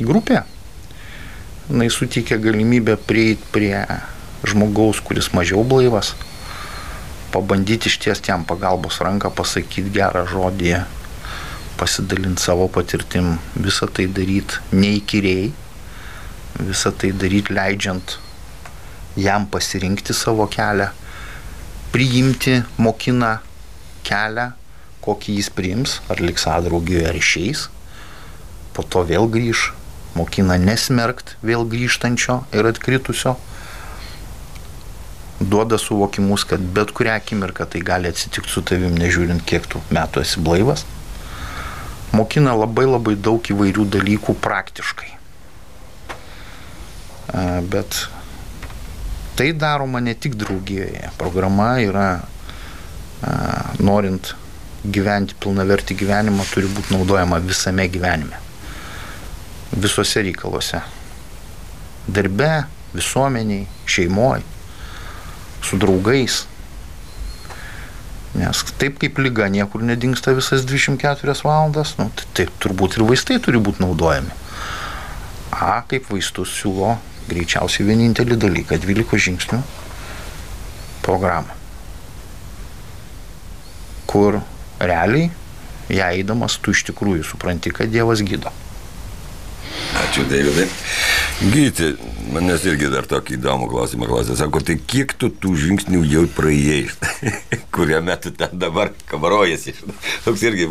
grupė? 0.01 0.43
Jis 1.65 1.95
suteikia 1.97 2.37
galimybę 2.37 2.97
prieiti 2.97 3.47
prie 3.53 3.87
žmogaus, 4.45 4.99
kuris 5.01 5.31
mažiau 5.33 5.63
blaivas, 5.65 6.11
pabandyti 7.33 7.89
ištiesti 7.89 8.29
jam 8.29 8.43
pagalbos 8.45 8.99
ranką, 9.01 9.31
pasakyti 9.33 9.89
gerą 9.95 10.27
žodį, 10.29 10.75
pasidalinti 11.81 12.45
savo 12.45 12.67
patirtim, 12.69 13.39
visą 13.57 13.89
tai 13.89 14.05
daryti 14.13 14.61
neįkyriai, 14.77 15.47
visą 16.61 16.93
tai 16.93 17.15
daryti 17.17 17.57
leidžiant 17.57 18.19
jam 19.17 19.47
pasirinkti 19.49 20.13
savo 20.13 20.45
kelią, 20.45 20.91
priimti 21.95 22.59
mokina 22.77 23.39
kelią, 24.05 24.51
kokį 25.01 25.39
jis 25.39 25.49
priims, 25.49 25.97
ar 26.13 26.21
liks 26.21 26.45
adraugijoje 26.45 27.09
ar 27.09 27.17
išeis, 27.17 27.65
po 28.77 28.85
to 28.85 29.07
vėl 29.09 29.33
grįž, 29.33 29.71
mokina 30.15 30.57
nesmerkt 30.61 31.35
vėl 31.43 31.67
grįžtančio 31.69 32.43
ir 32.55 32.69
atkritusio, 32.71 33.37
duoda 35.41 35.79
suvokimus, 35.79 36.45
kad 36.49 36.63
bet 36.77 36.93
kurią 36.95 37.17
akimirką 37.19 37.67
tai 37.71 37.83
gali 37.85 38.09
atsitikti 38.09 38.53
su 38.53 38.63
tavim, 38.63 38.95
nežiūrint, 38.99 39.43
kiek 39.47 39.67
tu 39.67 39.83
metų 39.95 40.23
esi 40.23 40.43
blaivas. 40.45 40.85
Mokina 42.15 42.55
labai 42.55 42.87
labai 42.87 43.17
daug 43.19 43.43
įvairių 43.43 43.89
dalykų 43.97 44.37
praktiškai. 44.45 45.11
Bet 47.73 48.05
tai 49.35 49.51
daroma 49.59 49.99
ne 49.99 50.15
tik 50.15 50.39
draugijoje. 50.39 51.11
Programa 51.19 51.73
yra, 51.83 52.07
norint 53.83 54.37
gyventi 54.85 55.35
pilnavertį 55.43 55.99
gyvenimą, 56.05 56.47
turi 56.53 56.71
būti 56.71 56.95
naudojama 56.95 57.43
visame 57.43 57.89
gyvenime. 57.91 58.44
Visuose 59.75 60.23
reikaluose. 60.23 60.81
Darbe, 62.07 62.65
visuomeniai, 62.95 63.67
šeimoje, 63.87 64.43
su 65.63 65.79
draugais. 65.81 66.45
Nes 68.35 68.63
taip 68.79 68.99
kaip 69.03 69.19
lyga 69.23 69.49
niekur 69.51 69.83
nedingsta 69.87 70.35
visas 70.35 70.65
24 70.67 71.35
valandas, 71.47 71.95
nu, 71.99 72.09
tai 72.15 72.27
taip 72.39 72.55
turbūt 72.63 72.99
ir 72.99 73.07
vaistai 73.09 73.39
turi 73.43 73.63
būti 73.63 73.83
naudojami. 73.83 74.31
A, 75.55 75.83
kaip 75.91 76.11
vaistus 76.11 76.55
siūlo 76.59 76.97
greičiausiai 77.31 77.87
vienintelį 77.89 78.39
dalyką- 78.43 78.79
12 78.85 79.23
žingsnių 79.27 79.63
programą. 81.03 81.55
Kur 84.07 84.43
realiai, 84.79 85.31
ją 85.89 86.11
eidamas, 86.11 86.59
tu 86.59 86.71
iš 86.71 86.85
tikrųjų 86.91 87.25
supranti, 87.25 87.73
kad 87.73 87.91
Dievas 87.91 88.23
gydo. 88.23 88.53
Ačiū, 90.03 90.25
Davidai. 90.31 90.67
Gyti, 91.53 91.95
manęs 92.33 92.65
irgi 92.69 92.89
dar 92.93 93.07
tokį 93.09 93.37
įdomų 93.39 93.69
klausimą 93.71 94.09
klausė. 94.09 94.37
Sako, 94.39 94.63
tai 94.65 94.77
kiek 94.79 95.13
tu 95.21 95.29
tų 95.29 95.55
žingsnių 95.61 96.03
jau 96.09 96.25
praėjai, 96.37 96.87
kurie 97.75 97.99
metu 98.05 98.33
ten 98.35 98.55
dabar 98.61 98.93
kamarojasi. 99.11 99.75
Toks 100.25 100.45
irgi 100.49 100.69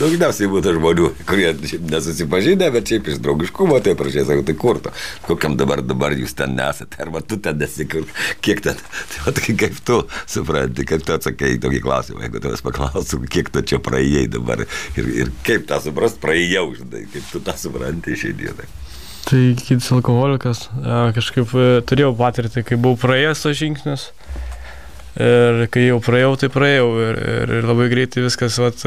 daugiausiai 0.00 0.50
būtų 0.52 0.74
žmonių, 0.78 1.10
kurie 1.28 1.50
nesusipažinę, 1.90 2.70
bet 2.74 2.90
šiaip 2.90 3.10
iš 3.12 3.20
draugiškumo 3.24 3.80
tai 3.84 3.96
prašė, 3.98 4.24
sako, 4.28 4.46
tai 4.48 4.56
kur 4.58 4.80
tu, 4.84 4.94
kokiam 5.28 5.58
dabar, 5.60 5.82
dabar 5.84 6.16
jūs 6.16 6.36
ten 6.38 6.56
nesate, 6.58 6.98
arba 7.04 7.22
tu 7.22 7.38
ten 7.42 7.62
esi, 7.66 7.86
kur, 7.90 8.06
kiek 8.44 8.62
ten, 8.64 8.80
tai 9.12 9.26
va, 9.26 9.34
tai 9.38 9.56
kaip 9.64 9.82
tu 9.86 10.00
supranti, 10.30 10.86
kaip 10.88 11.04
tu 11.06 11.16
atsakai 11.16 11.54
į 11.56 11.60
tokį 11.64 11.82
klausimą, 11.84 12.24
jeigu 12.26 12.42
tavęs 12.44 12.64
paklausų, 12.66 13.22
kiek 13.30 13.52
tu 13.54 13.64
čia 13.72 13.82
praėjai 13.84 14.26
dabar 14.34 14.64
ir, 14.64 15.12
ir 15.24 15.34
kaip 15.46 15.68
tą 15.70 15.82
suprast, 15.84 16.22
praėjau, 16.24 16.70
žinai, 16.80 17.06
kaip 17.14 17.30
tu 17.30 17.44
tą 17.44 17.58
supranti 17.60 18.18
šiandieną. 18.18 18.83
Tai 19.24 19.40
gydytis 19.56 19.88
alkoholikas, 19.94 20.66
kažkaip 21.16 21.52
turėjau 21.88 22.12
patirtį, 22.18 22.64
kai 22.68 22.76
buvau 22.76 22.98
praėjęs 23.00 23.44
tos 23.44 23.56
žingsnius. 23.56 24.10
Ir 25.14 25.64
kai 25.72 25.86
jau 25.86 26.00
praėjau, 26.02 26.34
tai 26.42 26.50
praėjau 26.52 26.88
ir, 27.00 27.18
ir, 27.22 27.52
ir 27.60 27.68
labai 27.68 27.86
greitai 27.92 28.24
viskas 28.24 28.58
vat, 28.60 28.82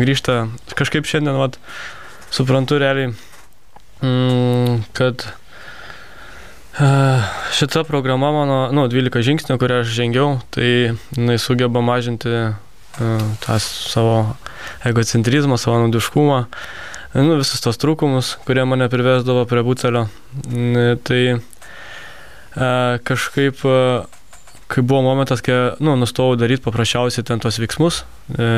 grįžta. 0.00 0.46
Kažkaip 0.74 1.06
šiandien 1.06 1.38
vat, 1.38 1.58
suprantu 2.34 2.80
realiai, 2.80 3.12
mm, 4.00 4.80
kad 4.96 5.28
šita 7.56 7.84
programa 7.88 8.32
mano, 8.34 8.58
nu, 8.74 8.88
12 8.90 9.22
žingsnių, 9.28 9.60
kurią 9.60 9.84
aš 9.84 9.94
žengiau, 9.94 10.40
tai 10.56 10.96
jinai 11.14 11.38
sugeba 11.40 11.84
mažinti 11.84 12.50
tą 13.44 13.60
savo 13.62 14.18
egocentrizmą, 14.88 15.60
savo 15.60 15.84
nudiškumą 15.84 16.42
nu, 17.14 17.38
visus 17.38 17.62
tos 17.64 17.78
trūkumus, 17.80 18.36
kurie 18.46 18.64
mane 18.68 18.88
privesdavo 18.92 19.46
prie 19.48 19.62
butelio. 19.66 20.06
Tai 21.06 21.22
e, 21.36 21.38
kažkaip, 23.06 23.62
e, 23.62 23.80
kai 24.72 24.82
buvo 24.82 25.02
momentas, 25.06 25.42
kai 25.44 25.76
nu, 25.78 25.94
nustojau 26.00 26.36
daryti 26.40 26.64
paprasčiausiai 26.64 27.26
ten 27.26 27.42
tos 27.42 27.60
veiksmus, 27.62 28.02
e, 28.34 28.48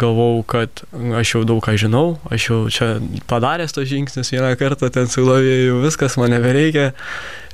galvau, 0.00 0.40
kad 0.48 0.82
aš 1.20 1.34
jau 1.36 1.44
daug 1.48 1.60
ką 1.64 1.76
žinau, 1.80 2.16
aš 2.32 2.48
jau 2.48 2.60
čia 2.72 2.90
padaręs 3.30 3.76
tos 3.76 3.88
žingsnius 3.90 4.32
vieną 4.32 4.54
kartą, 4.60 4.90
ten 4.94 5.10
sulovėjau, 5.12 5.82
viskas 5.84 6.16
man 6.20 6.32
nebereikia, 6.36 6.92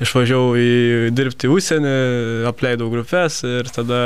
išvažiavau 0.04 0.54
į 0.60 1.14
dirbti 1.16 1.50
užsienį, 1.50 1.96
apleidau 2.52 2.92
grupės 2.94 3.42
ir 3.48 3.72
tada 3.74 4.04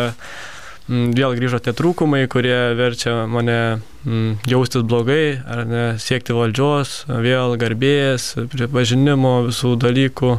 vėl 0.89 1.37
grįžo 1.37 1.61
tie 1.61 1.75
trūkumai, 1.77 2.25
kurie 2.33 2.75
verčia 2.79 3.27
mane 3.29 3.59
mm, 4.05 4.49
jaustis 4.49 4.85
blogai, 4.89 5.39
ar 5.45 5.65
ne, 5.69 5.85
siekti 6.01 6.37
valdžios, 6.37 7.03
vėl 7.09 7.57
garbės, 7.61 8.33
pripažinimo 8.55 9.35
visų 9.51 9.75
dalykų. 9.85 10.33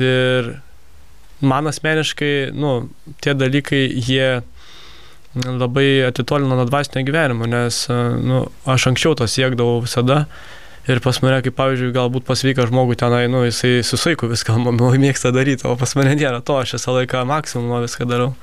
Ir 0.00 0.50
man 1.44 1.70
asmeniškai, 1.70 2.34
nu, 2.56 2.74
tie 3.20 3.36
dalykai, 3.36 3.84
jie 3.92 4.42
labai 5.34 6.04
atitolino 6.06 6.56
nuo 6.56 6.66
dvasinio 6.68 7.04
gyvenimo, 7.06 7.46
nes 7.50 7.84
nu, 7.90 8.44
aš 8.70 8.90
anksčiau 8.92 9.16
to 9.18 9.28
siekdavau 9.28 9.82
visada. 9.84 10.24
Ir 10.84 11.00
pas 11.00 11.16
mane, 11.24 11.38
kaip 11.40 11.54
pavyzdžiui, 11.56 11.94
galbūt 11.96 12.26
pasveika 12.28 12.66
žmogų 12.68 12.98
tenai, 13.00 13.24
nu, 13.32 13.40
jisai 13.46 13.78
susaiku 13.86 14.28
viską, 14.28 14.58
man 14.66 14.76
mėgsta 15.00 15.32
daryti, 15.32 15.64
o 15.68 15.78
pas 15.80 15.96
mane 15.96 16.12
nėra 16.18 16.42
to, 16.44 16.58
aš 16.60 16.76
visą 16.76 16.98
laiką 16.98 17.24
maksimumą 17.28 17.80
viską 17.86 18.08
darau. 18.10 18.34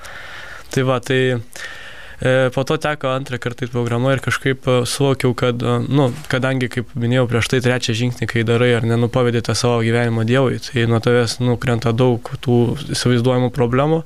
Tai 0.72 0.86
va, 0.88 0.98
tai 1.04 1.20
e, 1.36 2.50
po 2.56 2.64
to 2.66 2.80
teko 2.82 3.12
antrą 3.14 3.38
kartą 3.44 3.68
į 3.68 3.72
programą 3.74 4.16
ir 4.16 4.24
kažkaip 4.26 4.66
e, 4.66 4.80
suvokiau, 4.90 5.36
kad, 5.38 5.62
e, 5.62 5.78
nu, 5.86 6.10
kadangi, 6.32 6.72
kaip 6.72 6.96
minėjau, 6.98 7.28
prieš 7.30 7.52
tai 7.54 7.62
trečią 7.62 7.98
žingsnį, 8.02 8.30
kai 8.34 8.46
darai 8.48 8.72
ar 8.80 8.90
nenupavėdėte 8.90 9.54
savo 9.58 9.84
gyvenimo 9.86 10.26
Dievui, 10.26 10.58
tai 10.66 10.88
nuo 10.90 11.02
tavęs 11.04 11.38
nukrenta 11.44 11.94
daug 11.94 12.26
tų 12.42 12.62
įsivaizduojamų 12.96 13.52
problemų 13.54 14.02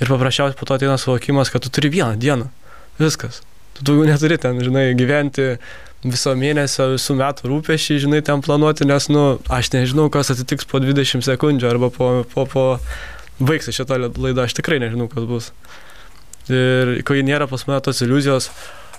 ir 0.00 0.10
paprasčiausiai 0.10 0.58
po 0.58 0.66
to 0.66 0.78
ateina 0.80 0.98
suvokimas, 0.98 1.52
kad 1.54 1.62
tu 1.62 1.70
turi 1.70 1.92
vieną 1.94 2.18
dieną. 2.18 2.50
Viskas. 2.98 3.44
Tu 3.78 3.86
daugiau 3.86 4.08
neturi 4.08 4.40
ten, 4.42 4.58
žinai, 4.64 4.88
gyventi 4.98 5.52
viso 6.04 6.34
mėnesio, 6.38 6.92
visų 6.94 7.16
metų 7.18 7.50
rūpešiai, 7.50 8.02
žinai, 8.04 8.22
ten 8.26 8.42
planuoti, 8.44 8.86
nes, 8.86 9.08
nu, 9.10 9.24
aš 9.50 9.72
nežinau, 9.74 10.06
kas 10.14 10.30
atsitiks 10.34 10.68
po 10.68 10.80
20 10.82 11.26
sekundžių 11.26 11.70
arba 11.70 11.90
po, 11.94 12.10
po, 12.32 12.46
po 12.50 12.66
baigsi 13.42 13.74
šitą 13.74 13.98
laidą, 14.06 14.44
aš 14.44 14.54
tikrai 14.58 14.78
nežinau, 14.82 15.08
kas 15.10 15.26
bus. 15.28 15.50
Ir 16.48 17.00
kai 17.06 17.24
nėra 17.26 17.48
pas 17.50 17.66
mane 17.68 17.82
tos 17.84 18.00
iliuzijos, 18.06 18.48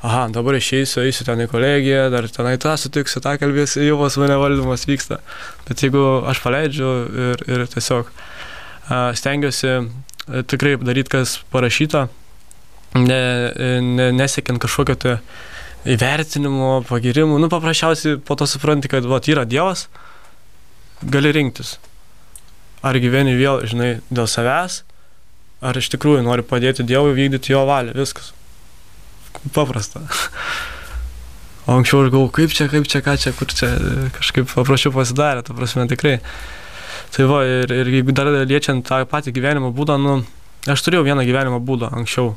aha, 0.04 0.28
dabar 0.36 0.60
išeisiu, 0.60 1.02
eisiu 1.06 1.26
ten 1.28 1.40
į 1.44 1.48
kolegiją, 1.52 2.10
dar 2.14 2.28
tenai 2.32 2.58
tą 2.62 2.76
sutiksiu, 2.80 3.24
tą 3.24 3.38
kalbėsiu, 3.42 3.82
jau 3.88 3.98
pas 4.04 4.20
mane 4.22 4.36
valdymas 4.40 4.86
vyksta. 4.88 5.22
Bet 5.68 5.84
jeigu 5.84 6.04
aš 6.30 6.44
paleidžiu 6.44 6.92
ir, 7.30 7.48
ir 7.48 7.66
tiesiog 7.74 8.12
stengiuosi 9.20 9.72
uh, 9.72 9.90
tikrai 10.48 10.78
daryti, 10.82 11.10
kas 11.10 11.40
parašyta, 11.52 12.08
ne, 12.98 13.22
ne, 13.82 14.10
nesiekiant 14.16 14.62
kažkokio 14.62 14.96
tai 15.00 15.16
įvertinimo, 15.88 16.80
pagirimų, 16.90 17.40
nu 17.40 17.50
paprasčiausiai 17.52 18.20
po 18.26 18.36
to 18.40 18.48
supranti, 18.50 18.92
kad 18.92 19.08
vat, 19.08 19.30
yra 19.32 19.46
Dievas, 19.48 19.88
gali 21.04 21.32
rinktis. 21.36 21.78
Ar 22.84 23.00
gyveni 23.00 23.36
vėl, 23.40 23.64
žinai, 23.68 23.92
dėl 24.12 24.28
savęs, 24.32 24.82
ar 25.64 25.80
iš 25.80 25.92
tikrųjų 25.96 26.24
nori 26.28 26.44
padėti 26.48 26.86
Dievui 26.88 27.16
vykdyti 27.16 27.54
jo 27.54 27.66
valią, 27.68 27.96
viskas. 27.96 28.34
Paprasta. 29.56 30.04
O 31.70 31.76
anksčiau 31.78 32.06
aš 32.06 32.12
galvoju, 32.12 32.32
kaip 32.34 32.56
čia, 32.56 32.66
kaip 32.72 32.88
čia, 32.90 33.04
ką 33.06 33.14
čia, 33.22 33.34
kur 33.38 33.52
čia, 33.54 33.70
kažkaip 34.16 34.48
paprašiau 34.50 34.94
pasidarė, 34.96 35.44
ta 35.46 35.54
prasme 35.54 35.86
tikrai. 35.92 36.18
Tai 37.14 37.28
va, 37.30 37.44
ir, 37.46 37.72
ir 37.74 37.92
jeigu 37.94 38.14
dar 38.16 38.30
liečiant 38.50 38.86
tą 38.88 39.04
patį 39.10 39.34
gyvenimo 39.36 39.70
būdą, 39.76 40.00
nu, 40.02 40.16
aš 40.70 40.84
turėjau 40.86 41.06
vieną 41.08 41.26
gyvenimo 41.28 41.60
būdą 41.64 41.92
anksčiau. 42.00 42.34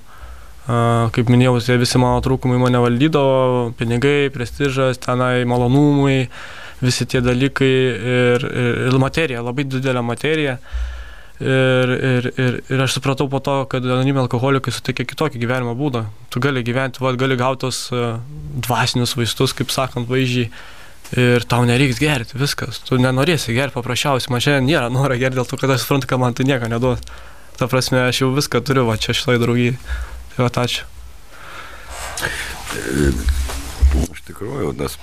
Kaip 0.62 1.31
minėjau, 1.33 1.57
visi 1.81 1.98
mano 1.98 2.20
trūkumai 2.22 2.61
mane 2.62 2.79
valdydavo, 2.83 3.72
pinigai, 3.79 4.31
prestižas, 4.31 5.01
tenai 5.03 5.42
malonumai, 5.48 6.29
visi 6.83 7.07
tie 7.07 7.22
dalykai 7.25 7.70
ir, 7.72 8.44
ir, 8.46 8.83
ir 8.88 8.98
materija, 9.03 9.42
labai 9.42 9.66
didelė 9.66 10.05
materija. 10.07 10.59
Ir, 11.42 11.90
ir, 11.90 12.29
ir, 12.38 12.59
ir 12.70 12.83
aš 12.85 13.01
supratau 13.01 13.27
po 13.27 13.40
to, 13.42 13.57
kad 13.70 13.83
anonimi 13.83 14.20
alkoholikai 14.22 14.70
suteikia 14.70 15.09
kitokį 15.11 15.40
gyvenimo 15.42 15.75
būdą. 15.75 16.05
Tu 16.31 16.42
gali 16.44 16.62
gyventi, 16.62 17.03
va, 17.03 17.11
gali 17.18 17.35
gauti 17.40 17.64
tos 17.64 17.88
uh, 17.90 18.20
dvasinius 18.62 19.16
vaistus, 19.18 19.57
kaip 19.59 19.75
sakant, 19.75 20.07
vaizdžiai. 20.11 20.53
Ir 21.18 21.44
tau 21.44 21.66
nereiks 21.68 21.98
gerti, 22.01 22.38
viskas. 22.40 22.79
Tu 22.87 22.96
nenorėsi 23.03 23.53
gerti 23.53 23.75
paprasčiausiai. 23.75 24.31
Man 24.33 24.40
šiandien 24.44 24.70
nėra 24.70 24.87
noro 24.94 25.18
gerti 25.18 25.40
dėl 25.40 25.51
to, 25.51 25.59
kad 25.61 25.75
aš 25.75 25.83
suprantu, 25.83 26.09
kad 26.09 26.22
man 26.22 26.38
tai 26.38 26.46
nieko 26.48 26.70
neduos. 26.70 27.03
Ta 27.59 27.66
prasme, 27.68 28.07
aš 28.07 28.22
jau 28.22 28.31
viską 28.33 28.62
turiu, 28.64 28.87
va 28.88 28.94
čia 28.96 29.12
šitoj 29.18 29.42
draugijai. 29.42 29.75
Va, 30.38 30.49
ačiū. 30.49 30.88
Iš 34.12 34.23
tikrųjų, 34.31 34.73
tas 34.79 34.97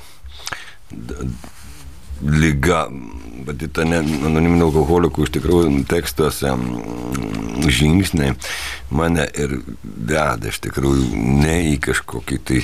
lyga, 2.20 2.88
vadita 3.48 3.86
anoniminio 3.86 4.68
alkoholikų, 4.70 5.28
iš 5.28 5.34
tikrųjų 5.38 5.84
tekstuose 5.90 6.52
žingsniai 7.70 8.34
mane 8.96 9.28
ir 9.40 9.60
veda, 9.84 10.50
iš 10.50 10.60
tikrųjų, 10.66 11.14
ne 11.44 11.56
į 11.76 11.78
kažkokį 11.86 12.42
tai 12.50 12.64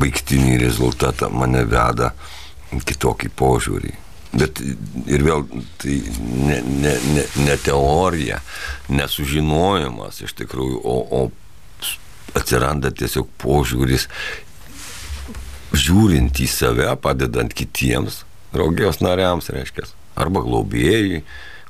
baigtinį 0.00 0.58
rezultatą, 0.64 1.30
mane 1.30 1.62
veda 1.68 2.12
kitokį 2.72 3.30
požiūrį. 3.36 3.94
Bet 4.36 4.58
ir 4.60 5.22
vėl 5.24 5.46
tai 5.80 6.00
ne, 6.20 6.58
ne, 6.66 6.92
ne, 7.14 7.24
ne 7.46 7.56
teorija, 7.62 8.40
nesužinojimas 8.92 10.18
iš 10.26 10.34
tikrųjų, 10.42 10.80
o, 10.82 10.96
o 11.20 11.20
atsiranda 12.34 12.90
tiesiog 12.90 13.28
požiūris, 13.42 14.08
žiūrint 15.76 16.40
į 16.40 16.48
save, 16.50 16.88
padedant 17.02 17.52
kitiems 17.54 18.24
draugijos 18.54 19.02
nariams, 19.04 19.50
reiškia, 19.52 19.86
arba 20.16 20.42
globėjai, 20.44 21.22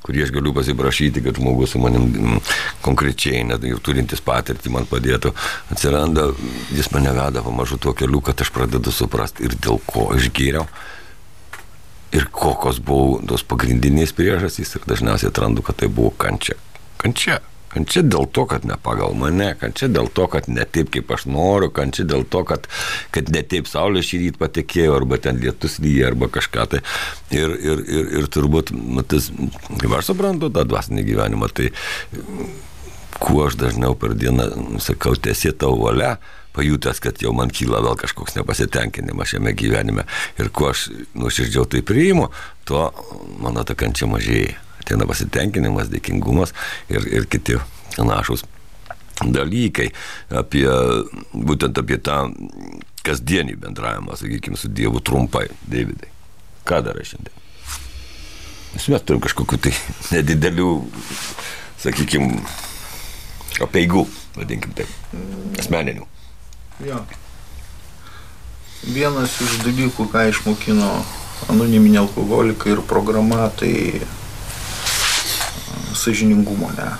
kurį 0.05 0.23
aš 0.23 0.31
galiu 0.31 0.53
pasiprašyti, 0.55 1.23
kad 1.25 1.39
žmogus 1.39 1.73
su 1.73 1.81
manim 1.83 2.05
mm, 2.07 2.37
konkrečiai, 2.85 3.43
net 3.49 3.65
jau 3.67 3.79
turintis 3.83 4.21
patirtį, 4.23 4.71
man 4.71 4.87
padėtų, 4.87 5.33
atsiranda, 5.73 6.29
jis 6.75 6.91
mane 6.93 7.11
veda 7.17 7.43
pamažu 7.43 7.79
tuo 7.81 7.95
keliu, 7.97 8.21
kad 8.23 8.39
aš 8.43 8.53
pradedu 8.55 8.93
suprasti 8.93 9.47
ir 9.47 9.57
dėl 9.59 9.81
ko 9.89 10.07
aš 10.15 10.29
gėriau. 10.37 10.67
Ir 12.15 12.29
kokios 12.31 12.79
buvo 12.79 13.17
tos 13.27 13.43
pagrindinės 13.43 14.15
priežastys 14.15 14.77
ir 14.77 14.87
dažniausiai 14.87 15.27
atrandu, 15.27 15.65
kad 15.65 15.75
tai 15.81 15.91
buvo 15.91 16.13
kančia. 16.15 16.55
Kančia. 17.01 17.41
Kančia 17.77 18.01
dėl 18.01 18.25
to, 18.33 18.47
kad 18.49 18.63
ne 18.65 18.73
pagal 18.81 19.13
mane, 19.13 19.51
kančia 19.59 19.85
dėl 19.93 20.07
to, 20.09 20.25
kad 20.33 20.47
ne 20.49 20.63
taip, 20.65 20.89
kaip 20.95 21.11
aš 21.13 21.27
noriu, 21.29 21.69
kančia 21.69 22.07
dėl 22.09 22.23
to, 22.25 22.41
kad, 22.49 22.65
kad 23.13 23.29
ne 23.29 23.43
taip 23.45 23.69
saulė 23.69 24.01
šį 24.01 24.21
rytą 24.23 24.41
patekėjo, 24.41 24.95
arba 24.97 25.19
ten 25.21 25.37
lietus 25.43 25.77
lyja, 25.83 26.07
arba 26.09 26.31
kažką 26.33 26.65
tai. 26.71 26.81
Ir, 27.29 27.53
ir, 27.53 27.85
ir, 27.85 28.09
ir 28.17 28.31
turbūt, 28.33 28.73
matas, 28.73 29.29
kaip 29.75 29.93
aš 29.93 30.09
suprantu 30.09 30.49
tą 30.49 30.65
dvasinį 30.65 31.05
gyvenimą, 31.11 31.51
tai 31.53 31.69
kuo 33.21 33.45
aš 33.45 33.61
dažniau 33.61 33.93
per 33.99 34.17
dieną 34.17 34.49
sakau, 34.81 35.13
tiesi 35.13 35.53
tavo 35.53 35.83
valia, 35.85 36.15
pajutęs, 36.57 37.01
kad 37.03 37.21
jau 37.21 37.35
man 37.37 37.53
kyla 37.53 37.83
vėl 37.85 37.97
kažkoks 38.01 38.39
nepasitenkinimas 38.39 39.35
šiame 39.35 39.53
gyvenime 39.53 40.07
ir 40.41 40.49
kuo 40.49 40.71
aš 40.73 40.87
nuoširdžiau 41.13 41.69
tai 41.69 41.85
priimu, 41.85 42.31
tuo 42.65 42.87
mano 43.37 43.61
ta 43.61 43.77
kančia 43.77 44.09
mažėja 44.09 44.63
ateina 44.87 45.07
pasitenkinimas, 45.07 45.91
dėkingumas 45.91 46.55
ir, 46.89 47.03
ir 47.11 47.27
kiti 47.27 47.59
panašus 47.97 48.45
dalykai 49.17 49.89
apie, 50.39 50.65
būtent 51.33 51.77
apie 51.81 51.97
tą 51.99 52.27
kasdienį 53.07 53.57
bendravimą, 53.59 54.15
sakykime, 54.19 54.59
su 54.59 54.69
Dievu 54.71 55.01
trumpai, 55.03 55.47
Davidai. 55.67 56.11
Ką 56.67 56.81
darai 56.85 57.05
šiandien? 57.07 57.33
Mes 58.75 59.03
turim 59.07 59.21
kažkokiu 59.23 59.57
tai 59.63 59.71
nedidelių, 60.11 60.71
sakykime, 61.81 62.41
apeigų, 63.63 64.03
vadinkim 64.35 64.75
taip, 64.77 64.91
asmeninių. 65.57 66.05
Jo. 66.85 66.99
Vienas 68.85 69.39
iš 69.41 69.55
dalykų, 69.63 70.05
ką 70.11 70.27
išmokino 70.29 70.91
anoniminė 71.49 72.03
alkoholika 72.03 72.69
ir 72.69 72.83
programa, 72.85 73.47
tai 73.57 74.03
sažiningumo. 75.97 76.71
Ne. 76.77 76.91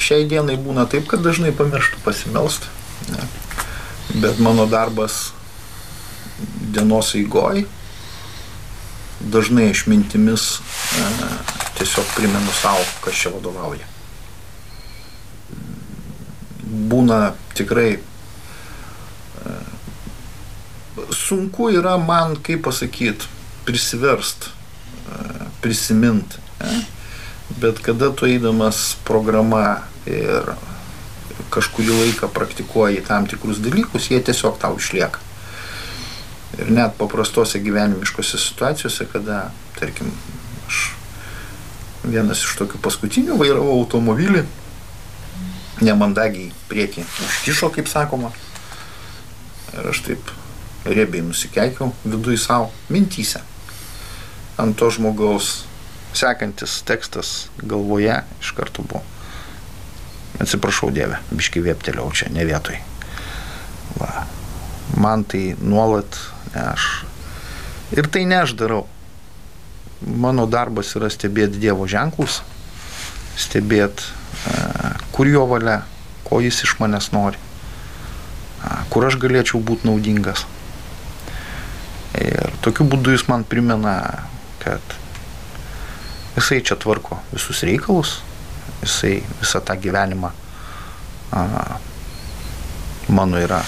Šiai 0.00 0.26
dienai 0.28 0.58
būna 0.60 0.86
taip, 0.90 1.06
kad 1.10 1.24
dažnai 1.24 1.54
pamirštų 1.56 2.02
pasimelst. 2.04 2.68
Ne. 3.12 3.28
Bet 4.22 4.38
mano 4.42 4.66
darbas 4.70 5.30
dienos 6.72 7.14
eigoj 7.16 7.64
dažnai 9.20 9.70
aš 9.70 9.86
mintimis 9.86 10.58
e, 10.58 11.06
tiesiog 11.78 12.04
primenu 12.16 12.52
savo, 12.60 12.84
kas 13.04 13.16
čia 13.16 13.32
vadovauja. 13.34 13.86
Būna 16.90 17.32
tikrai 17.56 17.96
e, 17.96 18.00
sunku 21.14 21.70
yra 21.74 21.96
man, 22.02 22.36
kaip 22.36 22.64
pasakyti, 22.66 23.30
prisiverst, 23.66 24.50
e, 24.50 25.48
prisimint. 25.64 26.38
Ne? 26.60 26.84
Bet 27.50 27.78
kada 27.84 28.10
tu 28.10 28.26
eidamas 28.26 28.96
programa 29.06 29.86
ir 30.06 30.50
kažkurį 31.54 31.94
laiką 32.00 32.28
praktikuoji 32.34 33.04
tam 33.06 33.28
tikrus 33.30 33.60
dalykus, 33.62 34.10
jie 34.10 34.18
tiesiog 34.24 34.58
tau 34.60 34.76
išlieka. 34.80 35.22
Ir 36.58 36.70
net 36.72 36.96
paprastose 36.98 37.60
gyvenimiškose 37.62 38.38
situacijose, 38.40 39.06
kada, 39.12 39.50
tarkim, 39.78 40.10
aš 40.66 40.82
vienas 42.06 42.42
iš 42.46 42.56
tokių 42.60 42.80
paskutinių 42.82 43.36
vairavau 43.38 43.76
automobilį 43.80 44.44
nemandagiai 45.84 46.50
priekį 46.70 47.04
užkišo, 47.04 47.70
kaip 47.74 47.90
sakoma. 47.90 48.32
Ir 49.76 49.90
aš 49.90 50.02
taip 50.06 50.32
riebiai 50.86 51.24
nusikeikiau 51.26 51.92
viduje 52.04 52.40
savo 52.40 52.70
mintyse. 52.88 53.42
Ant 54.56 54.78
to 54.78 54.88
žmogaus 54.94 55.66
sekantis 56.16 56.80
tekstas 56.86 57.48
galvoje 57.62 58.18
iš 58.40 58.52
karto 58.56 58.84
buvo. 58.86 59.04
Atsiprašau, 60.42 60.90
Dieve, 60.92 61.16
biški 61.32 61.62
vėpteliau 61.64 62.10
čia, 62.12 62.28
ne 62.32 62.44
vietoj. 62.44 62.76
Va. 63.96 64.26
Man 65.00 65.24
tai 65.24 65.54
nuolat, 65.60 66.18
ne 66.52 66.66
aš. 66.72 66.90
Ir 67.96 68.08
tai 68.12 68.26
ne 68.28 68.42
aš 68.42 68.52
darau. 68.58 68.84
Mano 70.04 70.44
darbas 70.50 70.92
yra 70.98 71.08
stebėti 71.12 71.60
Dievo 71.62 71.86
ženklus, 71.88 72.42
stebėti, 73.40 74.10
kur 75.16 75.30
jo 75.30 75.46
valia, 75.48 75.80
ko 76.26 76.42
jis 76.44 76.60
iš 76.66 76.76
manęs 76.82 77.08
nori, 77.14 77.40
kur 78.92 79.08
aš 79.08 79.16
galėčiau 79.22 79.62
būti 79.64 79.88
naudingas. 79.88 80.44
Ir 82.20 82.52
tokiu 82.64 82.84
būdu 82.88 83.16
jis 83.16 83.24
man 83.28 83.44
primena, 83.48 83.96
kad 84.60 84.96
jisai 86.36 86.62
čia 86.62 86.76
tvarko 86.76 87.18
visus 87.32 87.62
reikalus, 87.66 88.20
jisai 88.84 89.18
visą 89.40 89.60
tą 89.64 89.76
gyvenimą 89.80 90.30
a, 91.32 91.42
mano 93.08 93.40
yra 93.40 93.62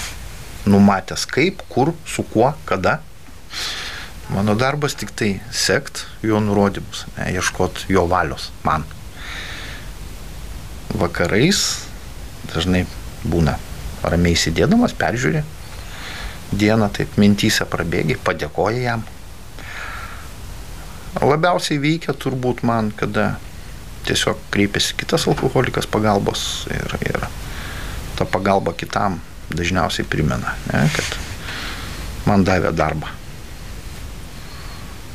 numatęs 0.69 1.25
kaip, 1.25 1.61
kur, 1.69 1.93
su 2.05 2.23
kuo, 2.23 2.53
kada. 2.65 2.99
Mano 4.29 4.53
darbas 4.53 4.93
tik 4.93 5.11
tai 5.17 5.39
sekt 5.51 6.05
jo 6.21 6.39
nurodymus, 6.43 7.07
ne, 7.17 7.31
ieškot 7.33 7.87
jo 7.89 8.05
valios 8.09 8.51
man. 8.63 8.85
Vakarais 10.93 11.63
dažnai 12.53 12.83
būna 13.25 13.55
ramiai 14.05 14.37
sėdėdamas, 14.37 14.93
peržiūri, 14.97 15.41
dieną 16.53 16.91
taip 16.93 17.17
mintyse 17.21 17.65
prabėgi, 17.69 18.19
padėkoja 18.25 18.83
jam. 18.85 19.05
Labiausiai 21.19 21.81
veikia 21.81 22.13
turbūt 22.15 22.63
man, 22.67 22.93
kada 22.95 23.33
tiesiog 24.07 24.39
kreipiasi 24.53 24.95
kitas 24.99 25.27
alkoholikas 25.27 25.87
pagalbos 25.91 26.43
ir, 26.71 26.95
ir 27.03 27.25
ta 28.15 28.25
pagalba 28.25 28.73
kitam 28.73 29.19
dažniausiai 29.51 30.07
primena, 30.07 30.55
ne, 30.71 30.85
kad 30.95 31.17
man 32.29 32.45
davė 32.47 32.71
darbą. 32.75 33.11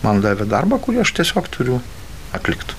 Man 0.05 0.21
davė 0.21 0.45
darbą, 0.49 0.79
kurį 0.85 1.01
aš 1.07 1.15
tiesiog 1.17 1.49
turiu 1.49 1.81
atlikti. 2.37 2.77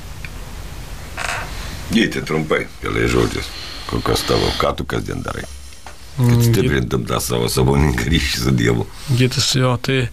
Gyti 1.95 2.21
trumpai, 2.25 2.65
keliais 2.81 3.13
žodžiais. 3.13 3.49
Kokios 3.89 4.25
tavo, 4.25 4.49
ką 4.61 4.73
tu 4.77 4.85
kasdien 4.89 5.21
darai? 5.25 5.45
Kad 5.45 5.65
Mm, 6.15 6.43
stiprintum 6.47 7.03
tą 7.03 7.17
savo 7.19 7.49
savoninką 7.51 8.05
ryšį 8.07 8.37
su 8.45 8.51
Dievu. 8.55 8.85
Gytis 9.19 9.49
jo, 9.59 9.73
tai 9.83 10.05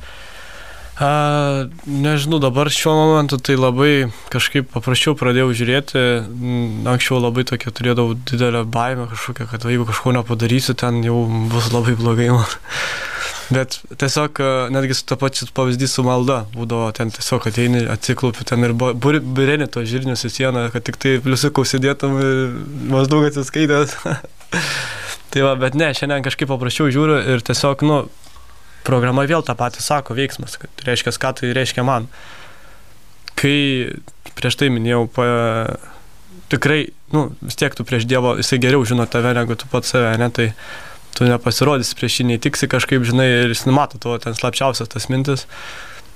a, 1.02 1.68
nežinau, 1.86 2.38
dabar 2.42 2.70
šiuo 2.70 2.92
momentu 2.94 3.38
tai 3.42 3.56
labai 3.58 4.08
kažkaip 4.32 4.68
paprasčiau 4.72 5.16
pradėjau 5.18 5.50
žiūrėti. 5.58 6.02
Anksčiau 6.92 7.18
labai 7.18 7.44
tokia 7.48 7.72
turėdavau 7.74 8.14
didelę 8.14 8.62
baimę 8.70 9.08
kažkokią, 9.10 9.48
kad 9.50 9.66
jeigu 9.66 9.88
kažko 9.88 10.14
nepadarysiu, 10.18 10.76
ten 10.78 11.02
jau 11.06 11.24
bus 11.52 11.72
labai 11.74 11.96
blogai 11.98 12.30
man. 12.36 12.46
Bet 13.52 13.80
tiesiog 14.00 14.38
netgi 14.72 14.94
su 14.96 15.04
to 15.10 15.18
pačiu 15.20 15.48
pavyzdys 15.52 15.98
su 15.98 16.04
malda 16.06 16.42
būdavo 16.54 16.88
ten 16.96 17.10
tiesiog 17.12 17.50
ateini, 17.50 17.82
atsiklaupi 17.92 18.46
ten 18.48 18.64
ir 18.64 18.72
bireni 18.72 19.68
to 19.68 19.82
žirnius 19.88 20.24
į 20.28 20.32
sieną, 20.38 20.68
kad 20.72 20.86
tik 20.86 20.96
tai 21.02 21.18
pliusiukau 21.24 21.66
sėdėtum 21.68 22.16
ir 22.22 22.40
maždaug 22.94 23.26
atsiskaitęs. 23.28 23.98
tai 25.34 25.44
va, 25.44 25.56
bet 25.60 25.76
ne, 25.78 25.90
šiandien 25.96 26.24
kažkaip 26.24 26.50
paprasčiau 26.52 26.92
žiūriu 26.94 27.18
ir 27.34 27.44
tiesiog, 27.44 27.84
nu, 27.88 28.02
programa 28.86 29.24
vėl 29.28 29.44
tą 29.46 29.56
patį 29.58 29.82
sako, 29.84 30.16
veiksmas, 30.18 30.58
kad 30.60 30.86
reiškia, 30.86 31.14
ką 31.22 31.34
tai 31.40 31.52
reiškia 31.56 31.84
man. 31.86 32.08
Kai 33.38 33.56
prieš 34.38 34.58
tai 34.60 34.70
minėjau, 34.72 35.06
pa, 35.14 35.26
tikrai, 36.52 36.86
nu, 37.14 37.30
vis 37.40 37.58
tiek 37.58 37.74
tu 37.76 37.84
prieš 37.88 38.06
Dievo, 38.08 38.36
jisai 38.40 38.60
geriau 38.62 38.84
žino 38.88 39.06
tave 39.10 39.32
negu 39.36 39.56
tu 39.58 39.68
pats 39.72 39.94
save, 39.94 40.16
ne, 40.20 40.28
tai 40.34 40.50
tu 41.16 41.28
nepasirodysi 41.28 41.96
prieš 41.98 42.20
jį, 42.20 42.28
neįtiksi 42.32 42.68
kažkaip, 42.72 43.04
žinai, 43.08 43.28
ir 43.44 43.54
jis 43.54 43.66
numato 43.68 44.00
tavo 44.00 44.18
ten 44.22 44.36
slapčiausias 44.36 44.92
tas 44.92 45.08
mintis. 45.12 45.46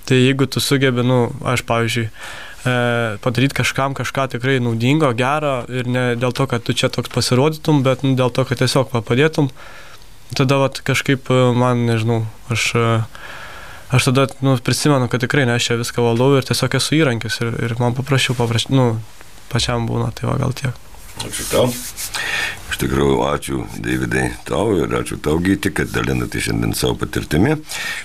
Tai 0.06 0.18
jeigu 0.18 0.46
tu 0.46 0.62
sugebi, 0.62 1.02
nu, 1.02 1.18
aš 1.44 1.64
pavyzdžiui, 1.66 2.06
e, 2.06 2.76
padaryti 3.24 3.58
kažkam 3.58 3.96
kažką 3.98 4.28
tikrai 4.36 4.60
naudingo, 4.62 5.10
gero 5.18 5.58
ir 5.66 5.88
ne 5.90 6.04
dėl 6.20 6.36
to, 6.36 6.46
kad 6.50 6.62
tu 6.64 6.76
čia 6.76 6.92
toks 6.94 7.10
pasirodytum, 7.12 7.82
bet 7.86 8.06
nu, 8.06 8.14
dėl 8.18 8.30
to, 8.30 8.46
kad 8.46 8.62
tiesiog 8.62 8.94
padėtum, 9.08 9.50
tada 10.34 10.58
vat, 10.62 10.80
kažkaip 10.86 11.30
e, 11.30 11.40
man, 11.56 11.84
nežinau, 11.88 12.24
aš, 12.52 12.70
e, 12.74 12.86
aš 13.94 14.08
tada 14.10 14.26
nu, 14.40 14.56
prisimenu, 14.58 15.10
kad 15.12 15.22
tikrai 15.22 15.46
ne 15.46 15.58
aš 15.58 15.70
čia 15.70 15.78
viską 15.82 16.04
valdau 16.04 16.32
ir 16.38 16.48
tiesiog 16.48 16.78
esu 16.80 16.98
įrankis 16.98 17.40
ir, 17.44 17.54
ir 17.68 17.76
man 17.82 17.94
paprašiau, 17.98 18.38
paprašyti, 18.38 18.74
nu, 18.76 18.88
pačiam 19.52 19.86
būna, 19.90 20.10
tai 20.16 20.30
va 20.30 20.38
gal 20.42 20.56
tiek. 20.56 20.85
Ačiū 21.24 21.44
tau. 21.48 21.68
Iš 22.66 22.80
tikrųjų, 22.82 23.14
ačiū 23.24 23.62
Davidai 23.80 24.26
tau 24.44 24.74
ir 24.76 24.92
ačiū 24.98 25.16
tau 25.24 25.38
gyti, 25.40 25.70
kad 25.72 25.88
dalinate 25.94 26.42
šiandien 26.44 26.74
savo 26.76 26.98
patirtimi. 27.00 27.54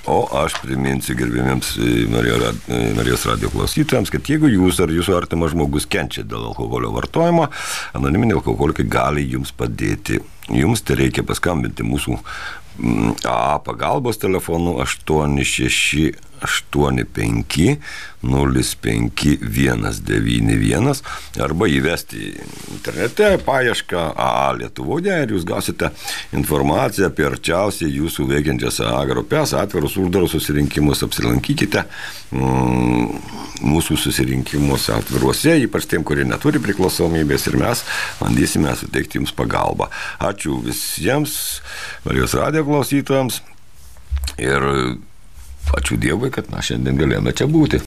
O 0.07 0.21
aš 0.39 0.55
priminsiu 0.61 1.17
gerbėmiems 1.19 1.73
Marijos 2.13 3.25
radio 3.27 3.51
klausytojams, 3.51 4.13
kad 4.13 4.31
jeigu 4.31 4.47
jūs 4.53 4.79
ar 4.79 4.93
jūsų 4.95 5.17
artimas 5.17 5.51
žmogus 5.51 5.89
kenčia 5.91 6.23
dėl 6.23 6.47
alkoholio 6.53 6.93
vartojimo, 6.95 7.49
anoniminiai 7.99 8.39
alkoholikai 8.39 8.87
gali 8.87 9.27
jums 9.27 9.51
padėti. 9.51 10.21
Jums 10.51 10.85
tai 10.87 11.01
reikia 11.03 11.27
paskambinti 11.27 11.83
mūsų 11.85 12.15
mm, 12.15 13.21
A 13.27 13.59
pagalbos 13.63 14.19
telefonu 14.23 14.79
86 14.83 16.30
85 16.41 17.77
05 18.21 19.37
191 19.41 21.01
arba 21.41 21.67
įvesti 21.69 22.21
internete 22.73 23.31
paiešką 23.45 24.03
AA 24.13 24.51
Lietuvoje 24.59 25.15
ir 25.23 25.33
jūs 25.35 25.45
gausite 25.47 25.89
informaciją 26.37 27.09
apie 27.09 27.25
arčiausiai 27.29 27.91
jūsų 27.97 28.27
veikiančias 28.29 28.81
AA 28.85 29.03
grupės, 29.09 29.55
atvirus 29.57 29.97
uždarus 30.01 30.35
susirinkimus, 30.35 31.03
apsilankykite 31.05 31.85
mm, 32.31 33.05
mūsų 33.65 33.97
susirinkimuose 34.05 34.93
atviruose, 34.95 35.57
ypač 35.65 35.87
tiem, 35.89 36.05
kurie 36.07 36.25
neturi 36.27 36.61
priklausomybės 36.63 37.47
ir 37.49 37.59
mes 37.61 37.85
bandysime 38.21 38.73
suteikti 38.77 39.19
jums 39.21 39.33
pagalbą. 39.37 39.89
Ačiū 40.21 40.61
visiems 40.65 41.61
Marijos 42.05 42.37
radio 42.37 42.65
klausytojams 42.67 43.41
ir 44.41 44.67
Ačiū 45.71 45.95
Dievui, 45.95 46.27
kad 46.35 46.49
mes 46.51 46.67
šiandien 46.67 46.97
galėjome 46.99 47.31
čia 47.31 47.47
būti. 47.47 47.79